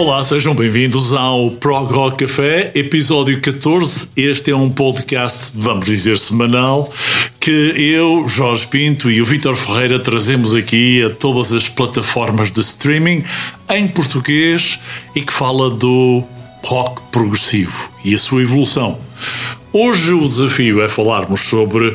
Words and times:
Olá, 0.00 0.24
sejam 0.24 0.54
bem-vindos 0.54 1.12
ao 1.12 1.50
Prog 1.50 1.92
Rock 1.92 2.24
Café, 2.24 2.72
episódio 2.74 3.38
14. 3.38 4.08
Este 4.16 4.50
é 4.50 4.56
um 4.56 4.70
podcast, 4.70 5.52
vamos 5.54 5.84
dizer, 5.84 6.16
semanal, 6.16 6.90
que 7.38 7.50
eu, 7.76 8.26
Jorge 8.26 8.66
Pinto 8.66 9.10
e 9.10 9.20
o 9.20 9.26
Vítor 9.26 9.54
Ferreira 9.56 9.98
trazemos 9.98 10.54
aqui 10.54 11.02
a 11.02 11.10
todas 11.10 11.52
as 11.52 11.68
plataformas 11.68 12.50
de 12.50 12.60
streaming 12.60 13.22
em 13.68 13.88
português 13.88 14.80
e 15.14 15.20
que 15.20 15.32
fala 15.34 15.68
do 15.68 16.24
rock 16.64 17.02
progressivo 17.12 17.92
e 18.02 18.14
a 18.14 18.18
sua 18.18 18.40
evolução. 18.40 18.98
Hoje 19.70 20.14
o 20.14 20.26
desafio 20.26 20.82
é 20.82 20.88
falarmos 20.88 21.40
sobre 21.42 21.94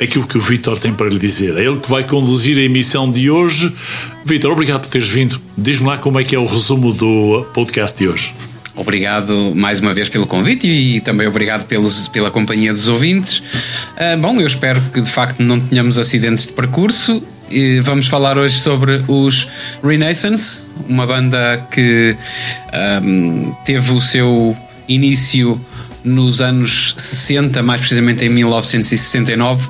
aquilo 0.00 0.26
que 0.26 0.38
o 0.38 0.40
Vitor 0.40 0.78
tem 0.78 0.92
para 0.92 1.08
lhe 1.08 1.18
dizer. 1.18 1.56
É 1.56 1.64
ele 1.64 1.78
que 1.78 1.90
vai 1.90 2.04
conduzir 2.04 2.56
a 2.56 2.62
emissão 2.62 3.10
de 3.10 3.30
hoje. 3.30 3.72
Vitor, 4.24 4.52
obrigado 4.52 4.82
por 4.82 4.90
teres 4.90 5.08
vindo. 5.08 5.40
Diz-me 5.56 5.86
lá 5.88 5.98
como 5.98 6.18
é 6.18 6.24
que 6.24 6.34
é 6.34 6.38
o 6.38 6.46
resumo 6.46 6.92
do 6.92 7.46
podcast 7.52 7.98
de 7.98 8.08
hoje. 8.08 8.34
Obrigado 8.74 9.52
mais 9.54 9.80
uma 9.80 9.92
vez 9.92 10.08
pelo 10.08 10.26
convite 10.26 10.66
e 10.66 11.00
também 11.00 11.26
obrigado 11.26 11.66
pelos, 11.66 12.08
pela 12.08 12.30
companhia 12.30 12.72
dos 12.72 12.88
ouvintes. 12.88 13.38
Uh, 13.38 14.16
bom, 14.18 14.40
eu 14.40 14.46
espero 14.46 14.80
que 14.92 15.02
de 15.02 15.10
facto 15.10 15.42
não 15.42 15.60
tenhamos 15.60 15.98
acidentes 15.98 16.46
de 16.46 16.52
percurso. 16.52 17.22
E 17.50 17.80
vamos 17.80 18.06
falar 18.06 18.38
hoje 18.38 18.60
sobre 18.60 19.02
os 19.08 19.48
Renaissance, 19.82 20.62
uma 20.88 21.04
banda 21.04 21.66
que 21.72 22.16
um, 23.04 23.52
teve 23.64 23.92
o 23.92 24.00
seu 24.00 24.56
início 24.88 25.60
nos 26.04 26.40
anos 26.40 26.94
60, 26.96 27.62
mais 27.62 27.80
precisamente 27.80 28.24
em 28.24 28.28
1969, 28.28 29.68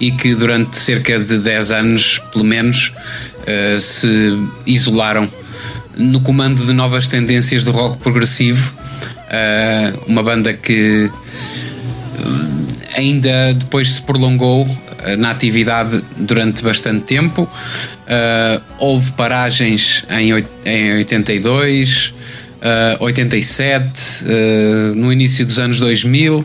e 0.00 0.10
que 0.12 0.34
durante 0.34 0.76
cerca 0.76 1.18
de 1.18 1.38
10 1.38 1.70
anos, 1.70 2.20
pelo 2.32 2.44
menos, 2.44 2.92
uh, 3.40 3.80
se 3.80 4.38
isolaram 4.66 5.28
no 5.96 6.20
comando 6.20 6.64
de 6.64 6.72
novas 6.72 7.08
tendências 7.08 7.64
do 7.64 7.72
rock 7.72 7.98
progressivo. 7.98 8.74
Uh, 9.24 10.04
uma 10.06 10.22
banda 10.22 10.52
que 10.52 11.10
eh, 12.18 12.98
ainda 12.98 13.54
depois 13.54 13.94
se 13.94 14.02
prolongou 14.02 14.66
na 15.18 15.30
atividade 15.30 16.00
durante 16.16 16.62
bastante 16.62 17.04
tempo. 17.04 17.42
Uh, 18.04 18.62
houve 18.78 19.12
paragens 19.12 20.04
em, 20.10 20.30
em 20.64 20.96
82, 20.98 22.12
uh, 22.64 23.04
87, 23.04 24.24
uh, 24.24 24.94
no 24.96 25.12
início 25.12 25.44
dos 25.44 25.58
anos 25.58 25.78
2000 25.78 26.44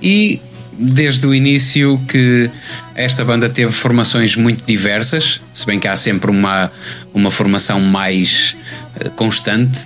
e 0.00 0.40
desde 0.78 1.26
o 1.26 1.34
início 1.34 2.00
que 2.08 2.50
esta 2.94 3.24
banda 3.24 3.48
teve 3.48 3.70
formações 3.72 4.36
muito 4.36 4.64
diversas, 4.64 5.40
se 5.52 5.66
bem 5.66 5.78
que 5.78 5.86
há 5.86 5.96
sempre 5.96 6.30
uma, 6.30 6.70
uma 7.12 7.30
formação 7.30 7.80
mais 7.80 8.56
uh, 9.04 9.10
constante 9.12 9.78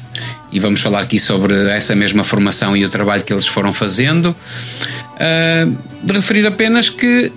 e 0.52 0.60
vamos 0.60 0.80
falar 0.80 1.02
aqui 1.02 1.18
sobre 1.18 1.54
essa 1.70 1.94
mesma 1.96 2.22
formação 2.22 2.76
e 2.76 2.84
o 2.84 2.88
trabalho 2.88 3.24
que 3.24 3.32
eles 3.32 3.46
foram 3.46 3.72
fazendo. 3.72 4.34
Uh, 5.16 5.76
de 6.02 6.12
referir 6.12 6.46
apenas 6.46 6.88
que 6.88 7.32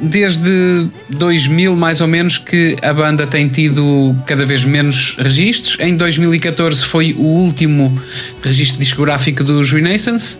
desde 0.00 0.88
2000 1.10 1.76
mais 1.76 2.00
ou 2.00 2.08
menos 2.08 2.38
que 2.38 2.76
a 2.82 2.92
banda 2.92 3.26
tem 3.26 3.48
tido 3.48 4.16
cada 4.26 4.44
vez 4.46 4.64
menos 4.64 5.16
registros. 5.18 5.78
Em 5.80 5.96
2014 5.96 6.84
foi 6.84 7.12
o 7.12 7.22
último 7.22 8.00
registro 8.42 8.78
discográfico 8.78 9.44
dos 9.44 9.72
Renaissance. 9.72 10.38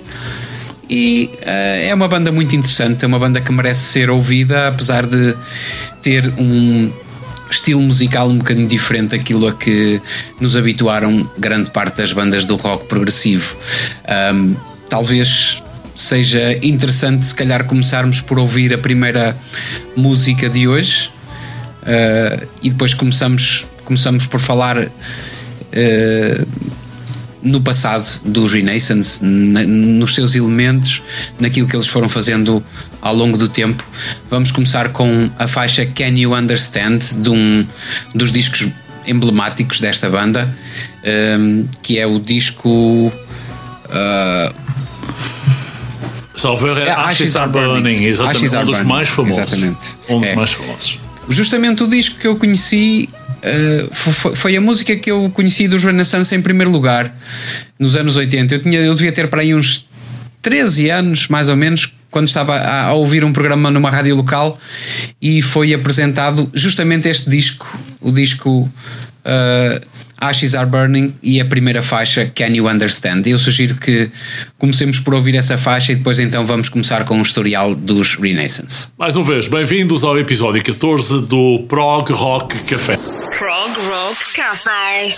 E 0.89 1.31
uh, 1.43 1.89
é 1.89 1.95
uma 1.95 2.09
banda 2.09 2.33
muito 2.33 2.57
interessante, 2.57 3.05
é 3.05 3.09
uma 3.09 3.19
banda 3.19 3.41
que 3.41 3.53
merece 3.53 3.93
ser 3.93 4.11
ouvida, 4.11 4.69
apesar 4.69 5.07
de 5.07 5.37
ter 6.03 6.33
um 6.37 6.91
estilo 7.49 7.81
musical 7.81 8.29
um 8.29 8.39
bocadinho 8.39 8.67
diferente 8.67 9.11
daquilo 9.11 9.47
a 9.47 9.53
que 9.53 10.01
nos 10.41 10.57
habituaram 10.57 11.29
grande 11.39 11.71
parte 11.71 11.99
das 11.99 12.13
bandas 12.13 12.45
do 12.45 12.57
rock 12.57 12.87
progressivo. 12.87 13.57
Um, 14.35 14.57
talvez 14.89 15.63
seja 16.01 16.59
interessante, 16.63 17.27
se 17.27 17.35
calhar, 17.35 17.65
começarmos 17.65 18.21
por 18.21 18.39
ouvir 18.39 18.73
a 18.73 18.79
primeira 18.79 19.37
música 19.97 20.49
de 20.49 20.67
hoje 20.67 21.11
uh, 21.83 22.49
e 22.63 22.71
depois 22.71 22.95
começamos, 22.95 23.67
começamos 23.85 24.27
por 24.27 24.41
falar 24.41 24.79
uh, 24.79 24.91
no 27.43 27.61
passado 27.61 28.21
dos 28.25 28.53
Renaissance, 28.53 29.25
na, 29.25 29.63
nos 29.63 30.15
seus 30.15 30.35
elementos, 30.35 31.03
naquilo 31.39 31.67
que 31.67 31.77
eles 31.77 31.87
foram 31.87 32.09
fazendo 32.09 32.65
ao 33.01 33.15
longo 33.15 33.39
do 33.39 33.49
tempo. 33.49 33.85
Vamos 34.29 34.51
começar 34.51 34.91
com 34.91 35.31
a 35.39 35.47
faixa 35.47 35.87
Can 35.87 36.19
You 36.19 36.35
Understand, 36.35 36.99
de 37.19 37.31
um 37.31 37.67
dos 38.15 38.31
discos 38.31 38.69
emblemáticos 39.07 39.81
desta 39.81 40.11
banda, 40.11 40.47
um, 41.39 41.63
eh, 41.63 41.65
que 41.83 41.99
é 41.99 42.07
o 42.07 42.21
disco. 42.21 42.69
Uh, 42.69 44.55
Salver 46.41 46.79
é, 46.79 46.89
é 46.89 46.91
Ashes 46.91 47.37
Are 47.37 47.51
Burning, 47.51 48.05
exatamente, 48.05 48.45
Ashes 48.47 48.55
um 48.55 48.65
dos 48.65 48.81
mais 48.83 49.09
famosos. 49.09 49.39
Exatamente. 49.39 49.97
Um 50.09 50.21
dos 50.21 50.29
é. 50.29 50.35
mais 50.35 50.53
famosos. 50.53 50.99
Justamente 51.29 51.83
o 51.83 51.89
disco 51.89 52.19
que 52.19 52.27
eu 52.27 52.37
conheci 52.37 53.09
uh, 53.13 53.95
foi, 53.95 54.35
foi, 54.35 54.57
a 54.57 54.61
música 54.61 54.97
que 54.97 55.11
eu 55.11 55.31
conheci 55.33 55.69
dos 55.69 55.85
Renaissance 55.85 56.35
em 56.35 56.41
primeiro 56.41 56.71
lugar, 56.71 57.15
nos 57.79 57.97
anos 57.97 58.17
80. 58.17 58.55
Eu, 58.55 58.63
tinha, 58.63 58.81
eu 58.81 58.95
devia 58.95 59.13
ter 59.13 59.29
para 59.29 59.43
aí 59.43 59.55
uns 59.55 59.87
13 60.43 60.91
anos, 60.91 61.29
mais 61.29 61.49
ou 61.49 61.57
menos, 61.57 61.93
quando 62.11 62.27
estava 62.27 62.57
a, 62.57 62.87
a, 62.87 62.93
ouvir 62.95 63.25
um 63.25 63.33
programa 63.33 63.71
numa 63.71 63.91
rádio 63.91 64.17
local 64.17 64.59
e 65.21 65.43
foi 65.43 65.73
apresentado 65.75 66.51
justamente 66.55 67.09
este 67.09 67.29
disco, 67.31 67.79
o 68.01 68.11
disco 68.11 68.51
uh, 68.61 69.87
Ashes 70.21 70.55
Are 70.55 70.69
Burning 70.69 71.15
e 71.23 71.41
a 71.41 71.45
primeira 71.45 71.83
faixa 71.83 72.31
Can 72.35 72.49
You 72.49 72.69
Understand. 72.69 73.23
Eu 73.27 73.39
sugiro 73.39 73.75
que 73.77 74.11
comecemos 74.59 74.99
por 74.99 75.15
ouvir 75.15 75.35
essa 75.35 75.57
faixa 75.57 75.93
e 75.93 75.97
depois 75.97 76.19
então 76.19 76.45
vamos 76.45 76.69
começar 76.69 77.05
com 77.05 77.19
o 77.19 77.23
historial 77.23 77.75
dos 77.75 78.17
Renaissance. 78.17 78.89
Mais 78.99 79.17
uma 79.17 79.25
vez, 79.25 79.49
bem-vindos 79.49 80.05
ao 80.05 80.19
episódio 80.19 80.63
14 80.63 81.27
do 81.27 81.65
Prog 81.69 82.11
Rock 82.13 82.63
Café. 82.65 82.97
Prog 83.39 83.73
Rock 83.89 84.33
Café. 84.35 85.15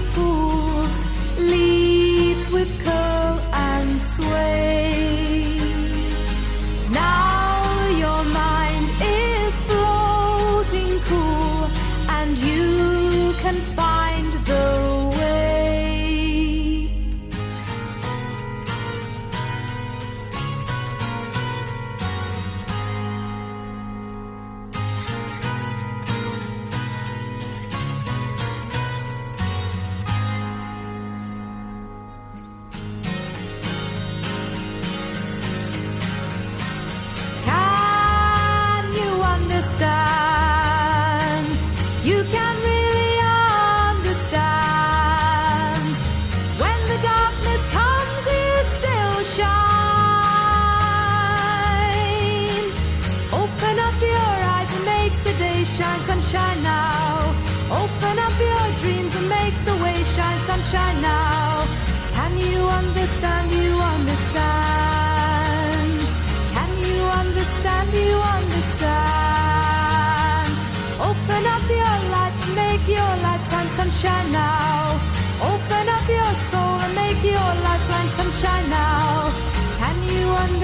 fools 0.00 1.38
leave. 1.38 1.85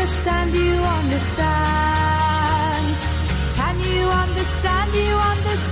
Understand? 0.03 0.53
You 0.53 0.75
understand? 0.99 1.77
Can 3.55 3.81
you 3.81 4.05
understand? 4.09 4.95
You 4.97 5.15
understand? 5.15 5.72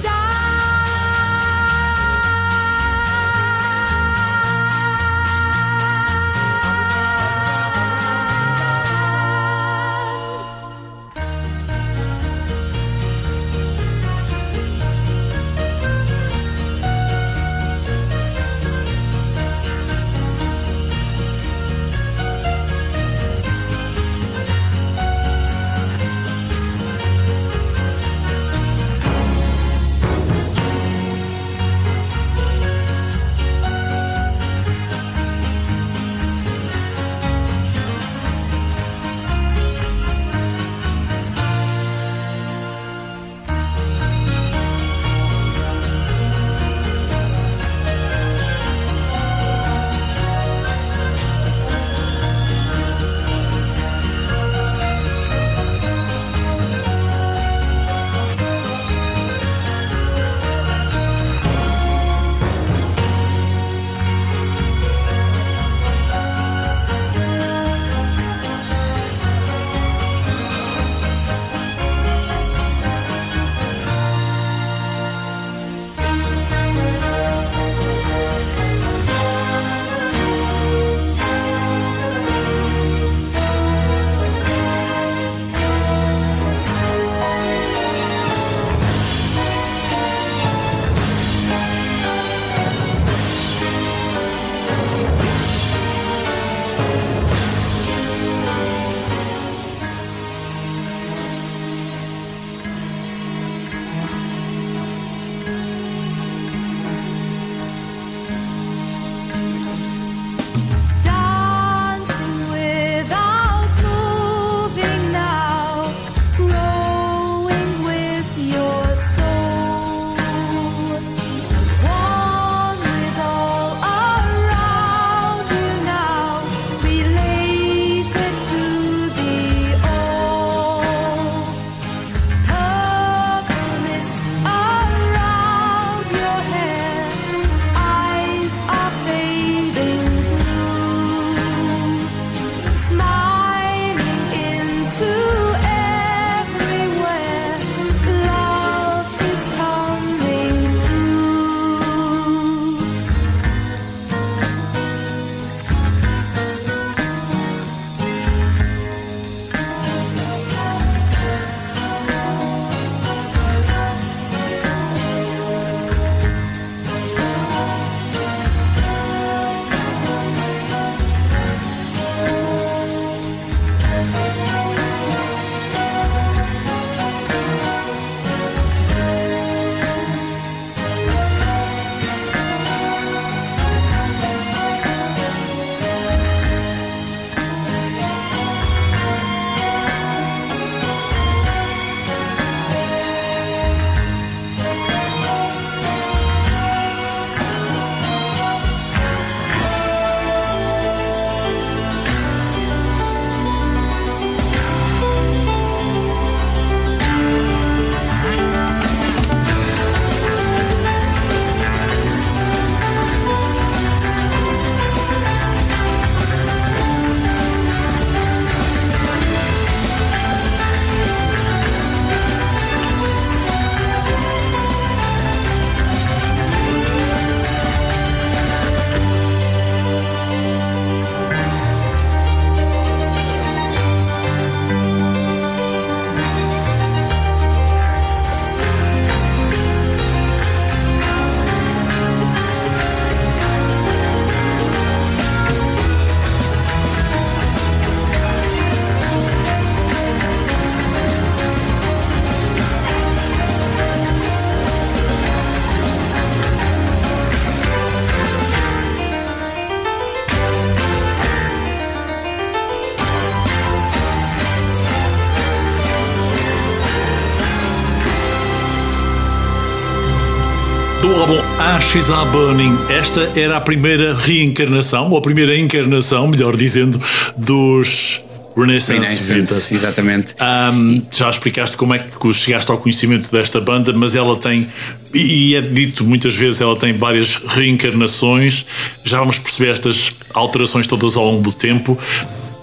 Ashes 271.80 272.10
Are 272.10 272.28
Burning. 272.30 272.76
Esta 272.90 273.32
era 273.40 273.56
a 273.56 273.60
primeira 273.60 274.14
reencarnação, 274.14 275.10
ou 275.10 275.16
a 275.16 275.22
primeira 275.22 275.58
encarnação, 275.58 276.28
melhor 276.28 276.54
dizendo, 276.54 277.00
dos 277.38 278.22
Renaissance, 278.54 279.32
Renaissance 279.32 279.74
exatamente. 279.74 280.34
Um, 280.42 281.02
já 281.10 281.30
explicaste 281.30 281.78
como 281.78 281.94
é 281.94 281.98
que 282.00 282.34
chegaste 282.34 282.70
ao 282.70 282.76
conhecimento 282.76 283.32
desta 283.32 283.62
banda, 283.62 283.94
mas 283.94 284.14
ela 284.14 284.36
tem, 284.36 284.68
e 285.14 285.54
é 285.54 285.62
dito 285.62 286.04
muitas 286.04 286.36
vezes, 286.36 286.60
ela 286.60 286.76
tem 286.76 286.92
várias 286.92 287.36
reencarnações. 287.36 288.66
Já 289.02 289.20
vamos 289.20 289.38
perceber 289.38 289.70
estas 289.70 290.14
alterações 290.34 290.86
todas 290.86 291.16
ao 291.16 291.24
longo 291.24 291.40
do 291.40 291.52
tempo. 291.52 291.96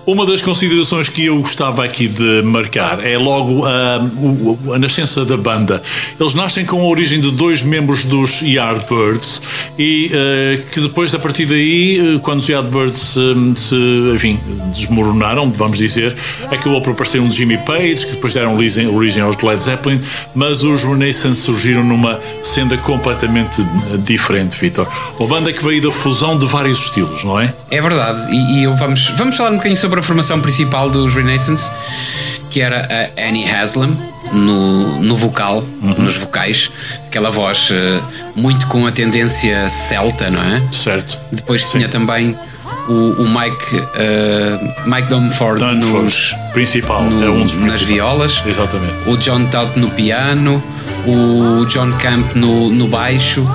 Uma 0.08 0.26
das 0.26 0.42
considerações 0.42 1.10
que 1.10 1.26
eu 1.26 1.36
gostava 1.36 1.84
aqui 1.84 2.08
de 2.08 2.42
marcar 2.42 3.06
é 3.06 3.18
logo 3.18 3.66
a, 3.66 4.76
a, 4.76 4.80
nascença 4.80 5.26
da 5.26 5.36
banda. 5.36 5.82
Eles 6.18 6.34
nascem 6.34 6.64
com 6.64 6.80
a 6.80 6.86
origem 6.86 7.20
de 7.20 7.30
dois 7.30 7.62
membros 7.62 8.06
dos 8.06 8.42
Yardbirds 8.42 9.42
e 9.78 10.06
uh, 10.06 10.64
que 10.72 10.80
depois, 10.80 11.14
a 11.14 11.20
partir 11.20 11.46
daí, 11.46 12.00
eh, 12.16 12.20
quando 12.22 12.40
os 12.40 12.48
Yardbirds 12.48 13.18
um, 13.18 13.54
se, 13.54 13.76
enfim, 14.16 14.40
desmoronaram, 14.72 15.50
vamos 15.50 15.78
dizer, 15.78 16.16
acabou 16.50 16.82
por 16.82 16.94
aparecer 16.94 17.20
um 17.20 17.30
Jimmy 17.30 17.58
Page, 17.58 18.06
que 18.06 18.12
depois 18.14 18.34
deram 18.34 18.56
origem, 18.56 19.22
aos 19.22 19.36
Led 19.42 19.62
Zeppelin, 19.62 20.02
mas 20.34 20.64
os 20.64 20.86
Renaissance 20.86 21.42
surgiram 21.42 21.84
numa 21.84 22.18
senda 22.42 22.78
completamente 22.78 23.62
diferente, 24.06 24.58
Vitor. 24.58 24.88
Uma 25.20 25.28
banda 25.28 25.52
que 25.52 25.62
veio 25.62 25.82
da 25.82 25.92
fusão 25.92 26.38
de 26.38 26.46
vários 26.46 26.80
estilos, 26.86 27.26
não 27.26 27.42
é? 27.42 27.54
É 27.70 27.82
verdade, 27.82 28.34
e, 28.34 28.64
e 28.64 28.68
vamos, 28.68 29.10
vamos 29.18 29.36
falar 29.36 29.50
um 29.50 29.58
bocadinho 29.58 29.76
sobre 29.76 29.97
a 30.00 30.04
formação 30.04 30.40
principal 30.42 30.90
dos 30.90 31.14
Renaissance, 31.14 31.70
que 32.50 32.62
era 32.62 32.88
a 33.18 33.28
Annie 33.28 33.50
Haslam 33.50 33.96
no, 34.32 35.02
no 35.02 35.16
vocal, 35.16 35.64
uhum. 35.82 35.96
nos 36.04 36.18
vocais, 36.18 36.70
aquela 37.06 37.32
voz 37.32 37.70
uh, 37.70 38.04
muito 38.36 38.68
com 38.68 38.86
a 38.86 38.92
tendência 38.92 39.70
celta, 39.70 40.30
não 40.30 40.42
é? 40.42 40.62
Certo. 40.72 41.18
Depois 41.32 41.64
Sim. 41.64 41.80
tinha 41.80 41.90
também 41.90 42.38
o, 42.88 43.22
o 43.22 43.30
Mike, 43.30 43.76
uh, 43.76 44.90
Mike 44.90 45.10
Dumford, 45.10 45.64
nos, 45.76 46.36
principal, 46.54 47.04
no, 47.04 47.24
é 47.26 47.30
um 47.30 47.44
dos 47.44 47.56
nas 47.58 47.82
violas, 47.82 48.42
exatamente. 48.46 49.10
O 49.10 49.18
John 49.18 49.46
Todd 49.46 49.80
no 49.80 49.90
piano, 49.92 50.64
o 51.06 51.66
John 51.66 51.92
Camp 51.94 52.36
no, 52.36 52.70
no 52.70 52.88
baixo, 52.88 53.46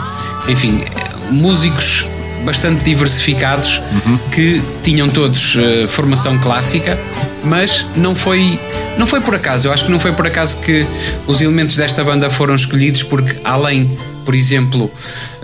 enfim, 0.48 0.82
músicos 1.30 2.06
bastante 2.44 2.82
diversificados 2.84 3.82
uhum. 4.06 4.18
que 4.30 4.62
tinham 4.82 5.08
todos 5.08 5.56
uh, 5.56 5.88
formação 5.88 6.38
clássica, 6.38 6.98
mas 7.44 7.86
não 7.96 8.14
foi 8.14 8.58
não 8.98 9.06
foi 9.06 9.20
por 9.20 9.34
acaso. 9.34 9.68
Eu 9.68 9.72
acho 9.72 9.84
que 9.86 9.90
não 9.90 9.98
foi 9.98 10.12
por 10.12 10.26
acaso 10.26 10.58
que 10.58 10.86
os 11.26 11.40
elementos 11.40 11.76
desta 11.76 12.04
banda 12.04 12.30
foram 12.30 12.54
escolhidos, 12.54 13.02
porque 13.02 13.38
além, 13.42 13.90
por 14.24 14.34
exemplo, 14.34 14.90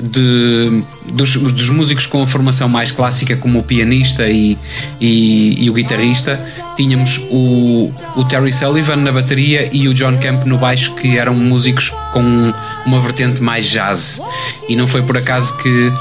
de, 0.01 0.83
dos, 1.13 1.37
dos 1.37 1.69
músicos 1.71 2.07
com 2.07 2.23
a 2.23 2.27
formação 2.27 2.69
mais 2.69 2.93
clássica, 2.93 3.37
como 3.37 3.59
o 3.59 3.63
pianista 3.63 4.29
e, 4.29 4.57
e, 5.01 5.65
e 5.65 5.71
o 5.71 5.73
guitarrista, 5.73 6.39
tínhamos 6.77 7.21
o, 7.31 7.91
o 8.17 8.25
Terry 8.25 8.53
Sullivan 8.53 8.97
na 8.97 9.13
bateria 9.13 9.69
e 9.73 9.89
o 9.89 9.95
John 9.95 10.19
Camp 10.19 10.45
no 10.45 10.59
baixo, 10.59 10.95
que 10.95 11.19
eram 11.19 11.35
músicos 11.35 11.91
com 12.13 12.53
uma 12.87 13.01
vertente 13.01 13.43
mais 13.43 13.67
jazz. 13.67 14.21
E 14.69 14.77
não 14.77 14.87
foi 14.87 15.03
por 15.03 15.17
acaso 15.17 15.57
que 15.57 15.93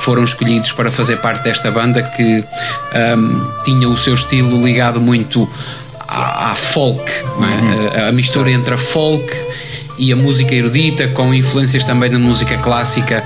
foram 0.00 0.24
escolhidos 0.24 0.72
para 0.72 0.90
fazer 0.90 1.16
parte 1.18 1.44
desta 1.44 1.70
banda 1.70 2.02
que 2.02 2.44
um, 3.16 3.62
tinha 3.64 3.88
o 3.88 3.96
seu 3.96 4.14
estilo 4.14 4.60
ligado 4.62 5.00
muito 5.00 5.48
à, 6.06 6.52
à 6.52 6.54
folk, 6.54 7.10
é? 7.10 8.00
uhum. 8.00 8.04
a, 8.04 8.08
a, 8.08 8.12
mistura 8.12 8.50
entre 8.50 8.74
a 8.74 8.78
folk 8.78 9.26
e 9.98 10.12
a 10.12 10.16
música 10.16 10.54
erudita, 10.54 11.08
com 11.08 11.32
influências 11.32 11.84
também 11.84 12.10
da 12.10 12.18
música 12.18 12.56
clássica 12.58 13.22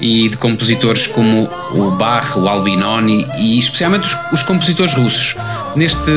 e 0.00 0.28
de 0.28 0.36
compositores 0.36 1.06
como 1.06 1.48
o 1.72 1.90
Bach, 1.92 2.36
o 2.36 2.48
Albinoni 2.48 3.26
e 3.38 3.58
especialmente 3.58 4.04
os, 4.04 4.40
os 4.40 4.42
compositores 4.42 4.94
russos. 4.94 5.36
Neste 5.74 6.10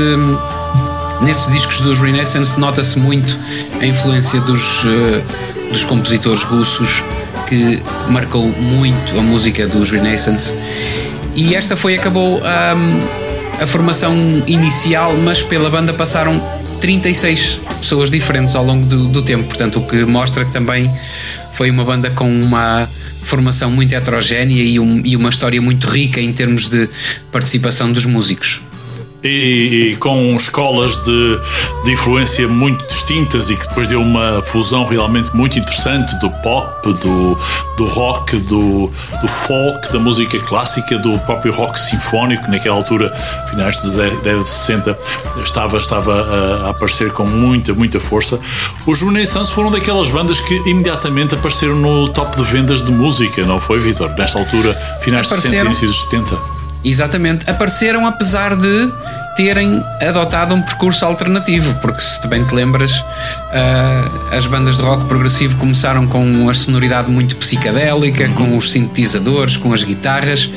nestes 1.22 1.52
discos 1.52 1.80
dos 1.80 2.00
Renaissance 2.00 2.60
nota-se 2.60 3.00
muito 3.00 3.40
a 3.80 3.86
influência 3.86 4.40
dos, 4.42 4.84
uh, 4.84 5.70
dos 5.72 5.84
compositores 5.84 6.44
russos 6.44 7.04
que 7.48 7.82
marcou 8.10 8.48
muito 8.48 9.18
a 9.18 9.22
música 9.22 9.68
dos 9.68 9.92
Renaissance. 9.92 10.56
E 11.36 11.56
esta 11.56 11.76
foi, 11.76 11.96
acabou 11.96 12.40
um, 12.40 13.62
a 13.62 13.68
formação 13.68 14.16
inicial, 14.48 15.16
mas 15.18 15.44
pela 15.44 15.70
banda 15.70 15.94
passaram 15.94 16.42
36 16.80 17.62
pessoas 17.80 18.10
diferentes 18.10 18.56
ao 18.56 18.64
longo 18.64 18.86
do, 18.86 19.08
do 19.08 19.22
tempo, 19.22 19.46
portanto, 19.46 19.80
o 19.80 19.88
que 19.88 20.06
mostra 20.06 20.46
que 20.46 20.52
também 20.52 20.90
foi 21.54 21.72
uma 21.72 21.84
banda 21.84 22.10
com 22.10 22.30
uma 22.30 22.88
formação 23.22 23.72
muito 23.72 23.94
heterogénea 23.94 24.62
e, 24.62 24.80
um, 24.80 25.02
e, 25.04 25.16
uma 25.16 25.30
história 25.30 25.60
muito 25.62 25.88
rica 25.88 26.22
em 26.22 26.32
termos 26.32 26.70
de 26.70 26.88
participação 27.32 27.92
dos 27.92 28.06
músicos 28.06 28.62
e, 29.26 29.92
e, 29.92 29.96
com 29.96 30.36
escolas 30.36 30.98
de, 31.04 31.40
de 31.84 31.92
influência 31.92 32.48
muito 32.48 32.86
distintas 32.86 33.50
e 33.50 33.56
que 33.56 33.68
depois 33.68 33.88
deu 33.88 34.02
uma 34.02 34.42
fusão 34.42 34.86
realmente 34.86 35.36
muito 35.36 35.58
interessante 35.58 36.18
do 36.20 36.30
pop, 36.30 36.94
do, 36.94 37.38
do 37.78 37.86
rock, 37.86 38.38
do, 38.38 38.92
do 39.22 39.28
folk, 39.28 39.92
da 39.92 40.00
música 40.00 40.40
clássica, 40.40 40.98
do 41.00 41.18
próprio 41.20 41.54
rock 41.54 41.80
sinfónico, 41.80 42.50
naquela 42.50 42.76
altura, 42.76 43.12
finais 43.50 43.82
da 43.82 44.04
década 44.04 44.44
de 44.44 44.50
60, 44.50 44.98
estava, 45.44 45.78
estava 45.78 46.14
a, 46.14 46.70
aparecer 46.70 47.12
com 47.12 47.26
muita, 47.26 47.74
muita 47.74 48.00
força. 48.00 48.40
Os 48.86 49.02
Renaissance 49.02 49.52
foram 49.52 49.72
daquelas 49.72 50.10
bandas 50.10 50.40
que 50.40 50.56
imediatamente 50.70 51.34
apareceram 51.36 51.76
no 51.76 52.08
top 52.10 52.38
de 52.38 52.44
vendas 52.44 52.82
de 52.82 52.92
música, 52.92 53.44
não 53.46 53.60
foi, 53.60 53.80
Vitor? 53.80 54.10
Nesta 54.18 54.38
altura, 54.38 54.74
finais 55.02 55.28
de 55.28 55.36
60 55.36 55.56
e 55.56 55.60
início 55.66 55.88
dos 55.88 56.02
70. 56.04 56.55
Exatamente, 56.86 57.50
apareceram 57.50 58.06
apesar 58.06 58.56
de 58.56 58.94
terem 59.36 59.84
adotado 60.08 60.54
um 60.54 60.62
percurso 60.62 61.04
alternativo, 61.04 61.74
porque 61.82 62.00
se 62.00 62.26
bem 62.28 62.46
te 62.46 62.54
lembras, 62.54 63.00
uh, 63.00 64.32
as 64.32 64.46
bandas 64.46 64.78
de 64.78 64.84
rock 64.84 65.04
progressivo 65.06 65.58
começaram 65.58 66.08
com 66.08 66.48
a 66.48 66.54
sonoridade 66.54 67.10
muito 67.10 67.36
psicadélica, 67.38 68.28
uhum. 68.28 68.34
com 68.34 68.58
os 68.58 68.72
sintetizadores, 68.72 69.58
com 69.58 69.74
as 69.74 69.84
guitarras, 69.84 70.50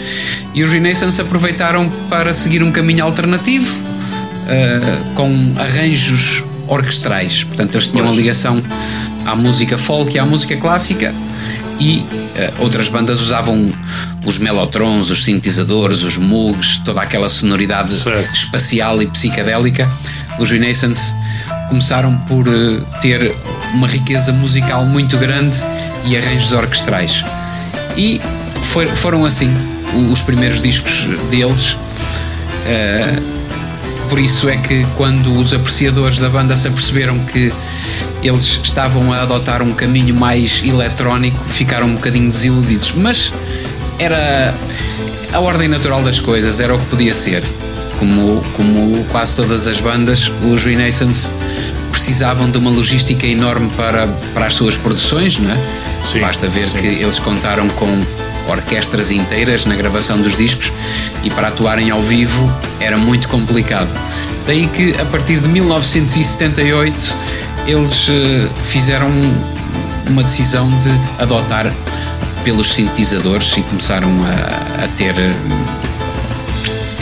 e 0.54 0.62
os 0.62 0.70
Renaissance 0.70 1.18
aproveitaram 1.18 1.88
para 2.11 2.32
seguir 2.35 2.62
um 2.62 2.70
caminho 2.70 3.04
alternativo, 3.04 3.75
uh, 3.75 5.14
com 5.14 5.30
arranjos 5.58 6.45
orquestrais. 6.69 7.45
Portanto, 7.45 7.75
eles 7.75 7.88
tinham 7.88 8.06
uma 8.06 8.14
ligação 8.14 8.62
à 9.28 9.36
música 9.36 9.76
folk 9.76 10.14
e 10.14 10.19
à 10.19 10.25
música 10.25 10.56
clássica, 10.56 11.12
e 11.78 11.99
uh, 11.99 12.62
outras 12.62 12.88
bandas 12.88 13.21
usavam 13.21 13.73
os 14.25 14.38
melotrons, 14.38 15.10
os 15.10 15.25
sintetizadores, 15.25 16.02
os 16.02 16.17
moogs, 16.17 16.78
toda 16.78 17.02
aquela 17.02 17.28
sonoridade 17.28 17.93
certo. 17.93 18.34
espacial 18.34 19.02
e 19.02 19.06
psicadélica. 19.06 19.88
Os 20.38 20.50
Renaissance 20.50 21.14
começaram 21.69 22.17
por 22.19 22.49
uh, 22.49 22.80
ter 23.00 23.34
uma 23.75 23.86
riqueza 23.86 24.32
musical 24.32 24.84
muito 24.84 25.17
grande 25.19 25.58
e 26.06 26.17
arranjos 26.17 26.52
orquestrais. 26.52 27.25
E 27.97 28.21
foi, 28.62 28.88
foram 28.88 29.25
assim 29.25 29.54
os 30.10 30.23
primeiros 30.23 30.60
discos 30.60 31.06
deles. 31.30 31.73
Uh, 31.73 33.38
por 34.08 34.19
isso 34.19 34.49
é 34.49 34.56
que 34.56 34.86
quando 34.97 35.38
os 35.38 35.52
apreciadores 35.52 36.19
da 36.19 36.30
banda 36.30 36.56
se 36.56 36.67
aperceberam 36.67 37.19
que 37.21 37.52
eles 38.28 38.60
estavam 38.62 39.12
a 39.12 39.23
adotar 39.23 39.62
um 39.62 39.73
caminho 39.73 40.14
mais 40.14 40.62
eletrónico, 40.64 41.45
ficaram 41.49 41.86
um 41.86 41.95
bocadinho 41.95 42.30
desiludidos. 42.30 42.93
Mas 42.93 43.32
era 43.99 44.54
a 45.32 45.41
ordem 45.41 45.69
natural 45.69 46.02
das 46.02 46.19
coisas, 46.19 46.60
era 46.60 46.75
o 46.75 46.78
que 46.78 46.86
podia 46.86 47.14
ser. 47.14 47.43
Como, 47.99 48.45
como 48.52 49.04
quase 49.06 49.34
todas 49.34 49.67
as 49.67 49.80
bandas, 49.80 50.30
os 50.43 50.64
Renaissance 50.64 51.30
precisavam 51.91 52.49
de 52.49 52.58
uma 52.58 52.71
logística 52.71 53.26
enorme 53.26 53.71
para, 53.76 54.06
para 54.32 54.47
as 54.47 54.54
suas 54.54 54.76
produções, 54.76 55.38
não 55.38 55.50
é? 55.50 55.58
Sim, 56.00 56.21
Basta 56.21 56.49
ver 56.49 56.69
sim. 56.69 56.78
que 56.78 56.86
eles 56.86 57.19
contaram 57.19 57.69
com 57.71 58.04
orquestras 58.49 59.10
inteiras 59.10 59.64
na 59.64 59.75
gravação 59.75 60.21
dos 60.21 60.34
discos 60.34 60.73
e 61.23 61.30
para 61.30 61.49
atuarem 61.49 61.91
ao 61.91 62.00
vivo 62.00 62.50
era 62.80 62.97
muito 62.97 63.28
complicado. 63.28 63.93
Daí 64.47 64.67
que 64.69 64.99
a 64.99 65.04
partir 65.04 65.41
de 65.41 65.49
1978 65.49 67.17
eles 67.69 68.09
eh, 68.09 68.49
fizeram 68.65 69.11
uma 70.09 70.23
decisão 70.23 70.71
de 70.78 70.91
adotar 71.19 71.71
pelos 72.43 72.73
sintetizadores 72.73 73.54
e 73.59 73.63
começaram 73.63 74.09
a, 74.25 74.85
a 74.85 74.89
ter 74.97 75.15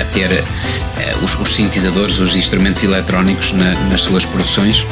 a 0.00 0.04
ter 0.06 0.30
uh, 0.32 1.24
os, 1.24 1.38
os, 1.38 1.54
sintetizadores, 1.54 2.18
os 2.18 2.34
instrumentos 2.34 2.82
eletrónicos 2.82 3.52
na, 3.52 3.74
nas 3.88 4.00
suas 4.00 4.24
produções 4.24 4.84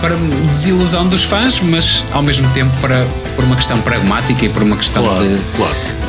para 0.00 0.14
desilusão 0.46 1.08
dos 1.08 1.24
fãs, 1.24 1.60
mas 1.60 2.04
ao 2.12 2.22
mesmo 2.22 2.48
tempo 2.50 2.72
para 2.80 3.04
por 3.34 3.44
uma 3.44 3.56
questão 3.56 3.80
pragmática 3.80 4.44
e 4.44 4.48
por 4.48 4.62
uma 4.62 4.76
questão 4.76 5.02
claro, 5.02 5.28
de, 5.28 5.42
claro. 5.56 5.99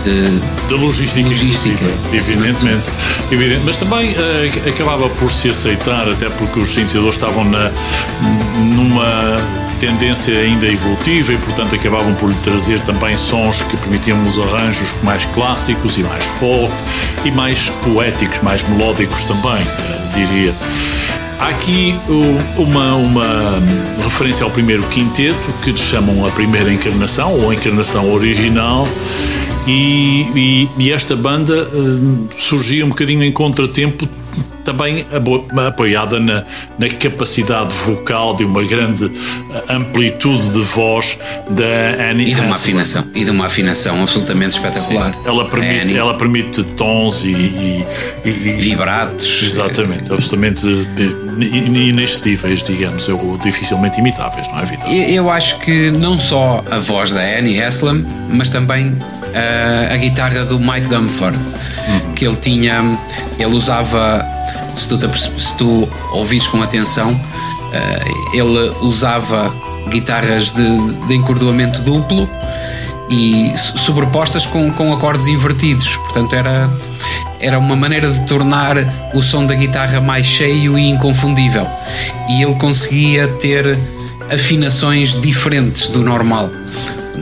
Da 0.70 0.76
logística, 0.76 1.28
Logística, 1.28 1.86
evidentemente. 2.14 2.90
Evidente, 3.32 3.62
mas 3.66 3.78
também 3.78 4.14
eh, 4.16 4.70
acabava 4.70 5.10
por 5.10 5.32
se 5.32 5.50
aceitar, 5.50 6.10
até 6.10 6.30
porque 6.30 6.60
os 6.60 6.70
sintetizadores 6.70 7.16
estavam 7.16 7.44
na, 7.44 7.72
numa 8.60 9.42
tendência 9.80 10.38
ainda 10.38 10.68
evolutiva 10.68 11.34
e, 11.34 11.38
portanto, 11.38 11.76
acabavam 11.76 12.14
por 12.16 12.30
lhe 12.30 12.36
trazer 12.36 12.80
também 12.82 13.18
sons 13.18 13.64
que 13.64 13.76
permitiam 13.78 14.22
os 14.24 14.40
arranjos 14.40 14.96
mais 15.04 15.26
clássicos 15.26 15.98
e 15.98 16.04
mais 16.04 16.26
folk 16.26 16.74
e 17.26 17.32
mais 17.32 17.70
poéticos, 17.84 18.42
mais 18.42 18.64
melódicos 18.64 19.24
também, 19.24 19.62
eh, 19.62 20.10
diria. 20.14 20.54
Há 21.42 21.48
aqui 21.48 22.00
uma, 22.56 22.94
uma 22.94 23.60
referência 24.04 24.44
ao 24.44 24.52
primeiro 24.52 24.84
quinteto, 24.84 25.52
que 25.64 25.76
chamam 25.76 26.24
a 26.28 26.30
primeira 26.30 26.72
encarnação, 26.72 27.34
ou 27.34 27.50
a 27.50 27.56
encarnação 27.56 28.14
original, 28.14 28.88
e, 29.67 30.21
e- 30.36 30.69
e 30.78 30.91
esta 30.91 31.15
banda 31.15 31.54
eh, 31.56 32.34
surgia 32.36 32.86
um 32.86 32.89
bocadinho 32.89 33.24
em 33.24 33.32
contratempo, 33.32 34.08
também 34.63 35.04
apoiada 35.67 36.19
na, 36.19 36.43
na 36.78 36.88
capacidade 36.88 37.74
vocal 37.74 38.36
de 38.36 38.43
uma 38.43 38.63
grande 38.63 39.06
eh, 39.06 39.74
amplitude 39.74 40.50
de 40.50 40.62
voz 40.62 41.17
da 41.50 42.10
Annie 42.12 42.32
e 42.32 42.36
de 42.36 42.41
uma 42.41 42.52
Hansel. 42.52 42.54
afinação. 42.54 43.08
E 43.15 43.26
de 43.26 43.32
uma 43.32 43.45
afinação 43.47 44.02
absolutamente 44.02 44.56
espetacular. 44.56 45.15
Ela 45.26 45.45
permite, 45.50 45.97
ela 45.97 46.13
permite 46.15 46.63
tons 46.63 47.24
e, 47.24 47.30
e- 47.32 47.86
e- 48.24 48.30
vibratos. 48.60 49.43
Exatamente, 49.43 50.12
absolutamente 50.12 50.67
eh, 50.67 51.43
in- 51.43 51.89
inexcedíveis, 51.89 52.62
digamos, 52.62 53.10
ou 53.10 53.38
dificilmente 53.39 54.00
imitáveis, 54.00 54.47
não 54.50 54.60
é, 54.60 54.65
Vitor? 54.65 54.89
Eu, 54.91 55.04
eu 55.26 55.30
acho 55.32 55.58
que 55.60 55.89
não 55.91 56.17
só 56.19 56.63
a 56.69 56.78
voz 56.78 57.12
da 57.13 57.21
Annie 57.21 57.62
Haslam, 57.62 58.04
mas 58.30 58.50
também 58.50 58.95
ah, 59.36 59.94
a 59.94 59.98
guitarra 59.98 60.46
do 60.46 60.60
Mike 60.60 60.88
Dumford, 60.89 61.38
que 62.15 62.26
ele 62.26 62.36
tinha, 62.38 62.98
ele 63.38 63.56
usava, 63.56 64.26
se 64.76 64.88
tu, 64.89 64.98
se 65.39 65.56
tu 65.56 65.88
ouvires 66.13 66.48
com 66.48 66.62
atenção, 66.62 67.20
ah, 67.74 68.34
ele 68.34 68.70
usava 68.82 69.54
guitarras 69.89 70.54
de, 70.54 70.94
de 71.08 71.15
encordoamento 71.15 71.82
duplo 71.82 72.30
e 73.10 73.52
so- 73.58 73.78
sobrepostas 73.78 74.46
com, 74.46 74.72
com 74.72 74.94
acordes 74.94 75.26
invertidos, 75.28 75.98
portanto 75.98 76.34
era 76.36 76.70
era 77.44 77.58
uma 77.58 77.76
maneira 77.76 78.12
de 78.12 78.22
tornar 78.28 78.76
o 79.15 79.22
som 79.22 79.44
da 79.48 79.56
guitarra 79.56 80.00
mais 80.00 80.28
cheio 80.28 80.78
e 80.78 80.88
inconfundível. 80.88 81.67
E 82.30 82.44
ele 82.44 82.54
conseguia 82.54 83.28
ter 83.28 83.80
afinações 84.32 85.20
diferentes 85.20 85.88
do 85.88 86.04
normal. 86.04 86.52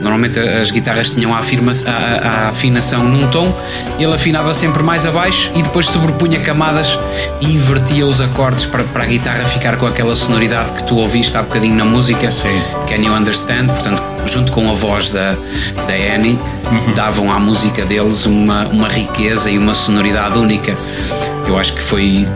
Normalmente 0.00 0.38
as 0.38 0.70
guitarras 0.70 1.10
tinham 1.10 1.34
a, 1.34 1.38
afirma- 1.38 1.72
a- 1.86 2.28
a- 2.28 2.48
afinação 2.48 3.04
num 3.04 3.28
tom, 3.28 3.54
ele 3.98 4.12
afinava 4.14 4.52
sempre 4.54 4.82
mais 4.82 5.04
abaixo 5.06 5.52
e 5.54 5.62
depois 5.62 5.86
sobrepunha 5.86 6.40
camadas 6.40 6.98
e 7.40 7.54
invertia 7.54 8.06
os 8.06 8.20
acordes 8.20 8.64
para, 8.66 8.82
para 8.84 9.02
a 9.04 9.06
guitarra 9.06 9.44
ficar 9.46 9.76
com 9.76 9.86
aquela 9.86 10.16
sonoridade 10.16 10.72
que 10.72 10.82
tu 10.84 10.96
ouviste 10.96 11.36
há 11.36 11.42
bocadinho 11.42 11.74
na 11.76 11.84
música. 11.84 12.30
Sim. 12.30 12.48
Can 12.88 12.96
You 12.96 13.12
Understand? 13.12 13.66
Portanto, 13.68 14.02
junto 14.26 14.50
com 14.52 14.70
a 14.70 14.74
voz 14.74 15.10
da, 15.10 15.32
da 15.86 16.14
Annie, 16.14 16.38
davam 16.94 17.30
à 17.32 17.38
música 17.38 17.84
deles 17.84 18.24
uma, 18.26 18.66
uma 18.68 18.88
riqueza 18.88 19.50
e 19.50 19.58
uma 19.58 19.74
sonoridade 19.74 20.38
única. 20.38 20.74
Eu 21.46 21.58
acho 21.58 21.72
que 21.74 21.82
foi 21.82 22.26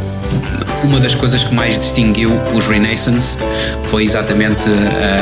uma 0.85 1.01
das 1.01 1.15
coisas 1.15 1.43
que 1.45 1.55
mais 1.55 1.79
distinguiu 1.79 2.33
os 2.55 2.67
Renaissance 2.67 3.39
foi 3.85 4.05
exatamente 4.05 4.65